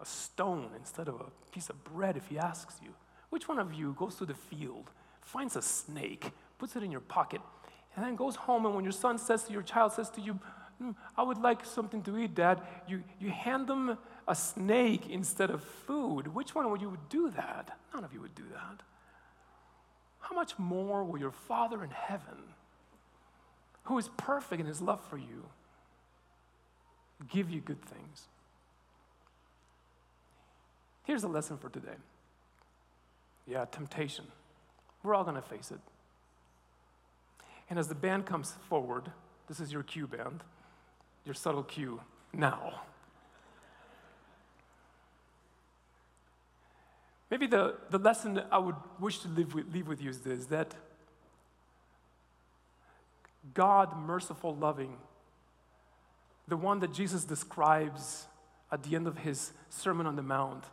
a 0.00 0.06
stone 0.06 0.70
instead 0.76 1.08
of 1.08 1.20
a 1.20 1.52
piece 1.52 1.70
of 1.70 1.82
bread 1.84 2.16
if 2.16 2.26
he 2.28 2.38
asks 2.38 2.76
you? 2.82 2.90
Which 3.30 3.48
one 3.48 3.58
of 3.58 3.72
you 3.72 3.94
goes 3.98 4.16
to 4.16 4.26
the 4.26 4.34
field, 4.34 4.90
finds 5.22 5.56
a 5.56 5.62
snake, 5.62 6.30
puts 6.58 6.76
it 6.76 6.82
in 6.82 6.90
your 6.90 7.00
pocket, 7.00 7.40
and 7.96 8.04
then 8.04 8.16
goes 8.16 8.36
home 8.36 8.66
and 8.66 8.74
when 8.74 8.84
your 8.84 8.92
son 8.92 9.18
says 9.18 9.44
to 9.44 9.52
your 9.52 9.62
child 9.62 9.92
says 9.92 10.10
to 10.10 10.20
you, 10.20 10.38
mm, 10.82 10.94
I 11.16 11.22
would 11.22 11.38
like 11.38 11.64
something 11.64 12.02
to 12.02 12.18
eat, 12.18 12.34
Dad, 12.34 12.60
you, 12.88 13.02
you 13.20 13.30
hand 13.30 13.66
them 13.66 13.98
a 14.26 14.34
snake 14.34 15.08
instead 15.08 15.50
of 15.50 15.62
food. 15.62 16.28
Which 16.28 16.54
one 16.54 16.66
of 16.66 16.80
you 16.80 16.90
would 16.90 17.08
do 17.08 17.30
that? 17.30 17.76
None 17.94 18.04
of 18.04 18.12
you 18.12 18.20
would 18.20 18.34
do 18.34 18.44
that. 18.52 18.82
How 20.18 20.34
much 20.34 20.58
more 20.58 21.04
will 21.04 21.18
your 21.18 21.30
Father 21.30 21.84
in 21.84 21.90
heaven, 21.90 22.54
who 23.84 23.98
is 23.98 24.08
perfect 24.16 24.60
in 24.60 24.66
his 24.66 24.80
love 24.80 25.02
for 25.08 25.16
you, 25.16 25.44
give 27.30 27.50
you 27.50 27.60
good 27.60 27.82
things? 27.82 28.28
Here's 31.04 31.22
a 31.22 31.28
lesson 31.28 31.58
for 31.58 31.68
today. 31.68 31.96
Yeah, 33.46 33.66
temptation. 33.66 34.24
We're 35.02 35.14
all 35.14 35.24
going 35.24 35.36
to 35.36 35.42
face 35.42 35.70
it. 35.70 35.80
And 37.68 37.78
as 37.78 37.88
the 37.88 37.94
band 37.94 38.26
comes 38.26 38.54
forward, 38.68 39.10
this 39.48 39.60
is 39.60 39.72
your 39.72 39.82
cue 39.82 40.06
band, 40.06 40.42
your 41.24 41.34
subtle 41.34 41.62
cue 41.62 42.00
now. 42.32 42.80
Maybe 47.30 47.46
the, 47.46 47.74
the 47.90 47.98
lesson 47.98 48.40
I 48.50 48.58
would 48.58 48.76
wish 49.00 49.18
to 49.20 49.28
leave 49.28 49.54
with, 49.54 49.72
leave 49.72 49.88
with 49.88 50.00
you 50.00 50.08
is 50.08 50.20
this 50.20 50.46
that 50.46 50.74
God, 53.52 53.96
merciful, 53.98 54.56
loving, 54.56 54.96
the 56.48 56.56
one 56.56 56.80
that 56.80 56.92
Jesus 56.92 57.24
describes 57.24 58.26
at 58.72 58.82
the 58.82 58.96
end 58.96 59.06
of 59.06 59.18
his 59.18 59.52
Sermon 59.68 60.06
on 60.06 60.16
the 60.16 60.22
Mount, 60.22 60.64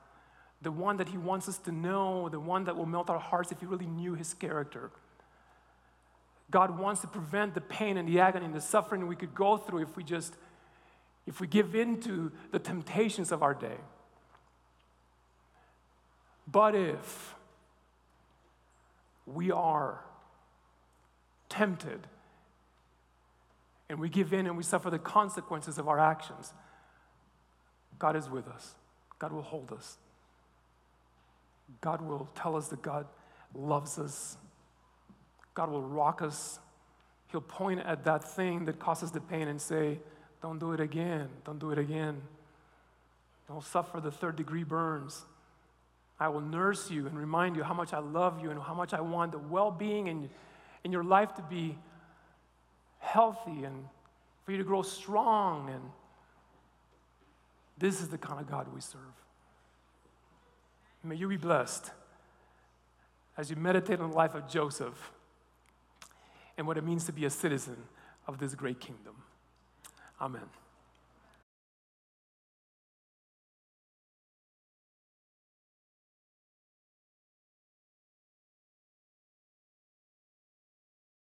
the 0.61 0.71
one 0.71 0.97
that 0.97 1.09
he 1.09 1.17
wants 1.17 1.49
us 1.49 1.57
to 1.59 1.71
know, 1.71 2.29
the 2.29 2.39
one 2.39 2.65
that 2.65 2.77
will 2.77 2.85
melt 2.85 3.09
our 3.09 3.19
hearts 3.19 3.51
if 3.51 3.61
we 3.61 3.67
really 3.67 3.87
knew 3.87 4.13
his 4.13 4.33
character. 4.33 4.91
God 6.49 6.77
wants 6.77 7.01
to 7.01 7.07
prevent 7.07 7.53
the 7.53 7.61
pain 7.61 7.97
and 7.97 8.07
the 8.07 8.19
agony 8.19 8.45
and 8.45 8.53
the 8.53 8.61
suffering 8.61 9.07
we 9.07 9.15
could 9.15 9.33
go 9.33 9.57
through 9.57 9.83
if 9.83 9.95
we 9.95 10.03
just 10.03 10.35
if 11.27 11.39
we 11.39 11.47
give 11.47 11.75
in 11.75 12.01
to 12.01 12.31
the 12.51 12.59
temptations 12.59 13.31
of 13.31 13.43
our 13.43 13.53
day. 13.53 13.77
But 16.47 16.75
if 16.75 17.35
we 19.25 19.51
are 19.51 20.01
tempted 21.47 22.07
and 23.91 23.99
we 23.99 24.07
give 24.07 24.31
in 24.31 24.47
and 24.47 24.55
we 24.55 24.63
suffer 24.63 24.89
the 24.89 24.97
consequences 24.97 25.77
of 25.77 25.89
our 25.89 25.99
actions, 25.99 26.53
God 27.99 28.15
is 28.15 28.29
with 28.29 28.47
us. 28.47 28.73
God 29.19 29.33
will 29.33 29.41
hold 29.41 29.73
us. 29.73 29.97
God 31.81 32.01
will 32.01 32.29
tell 32.33 32.55
us 32.55 32.69
that 32.69 32.81
God 32.81 33.05
loves 33.53 33.99
us. 33.99 34.37
God 35.53 35.69
will 35.69 35.81
rock 35.81 36.21
us. 36.21 36.59
He'll 37.33 37.41
point 37.41 37.81
at 37.81 38.05
that 38.05 38.23
thing 38.23 38.63
that 38.65 38.79
causes 38.79 39.11
the 39.11 39.19
pain 39.19 39.49
and 39.49 39.61
say, 39.61 39.99
Don't 40.41 40.57
do 40.57 40.71
it 40.71 40.79
again. 40.79 41.27
Don't 41.45 41.59
do 41.59 41.71
it 41.71 41.77
again. 41.77 42.21
Don't 43.49 43.63
suffer 43.63 43.99
the 43.99 44.11
third 44.11 44.37
degree 44.37 44.63
burns. 44.63 45.23
I 46.17 46.29
will 46.29 46.39
nurse 46.39 46.89
you 46.89 47.07
and 47.07 47.17
remind 47.17 47.57
you 47.57 47.63
how 47.63 47.73
much 47.73 47.91
I 47.93 47.99
love 47.99 48.41
you 48.41 48.51
and 48.51 48.61
how 48.61 48.73
much 48.73 48.93
I 48.93 49.01
want 49.01 49.33
the 49.33 49.39
well 49.39 49.69
being 49.69 50.07
in, 50.07 50.29
in 50.85 50.93
your 50.93 51.03
life 51.03 51.35
to 51.35 51.41
be 51.41 51.77
healthy 53.01 53.65
and 53.65 53.85
for 54.45 54.53
you 54.53 54.57
to 54.57 54.63
grow 54.63 54.81
strong. 54.81 55.69
And 55.69 55.81
this 57.77 58.01
is 58.01 58.07
the 58.07 58.17
kind 58.17 58.39
of 58.39 58.49
God 58.49 58.73
we 58.73 58.79
serve. 58.79 59.01
May 61.03 61.15
you 61.15 61.27
be 61.27 61.37
blessed 61.37 61.91
as 63.37 63.49
you 63.49 63.55
meditate 63.55 63.99
on 63.99 64.11
the 64.11 64.15
life 64.15 64.35
of 64.35 64.47
Joseph 64.47 65.11
and 66.57 66.67
what 66.67 66.77
it 66.77 66.83
means 66.83 67.05
to 67.05 67.11
be 67.11 67.25
a 67.25 67.29
citizen 67.29 67.77
of 68.27 68.37
this 68.37 68.53
great 68.53 68.79
kingdom. 68.79 69.15
Amen. 70.21 70.60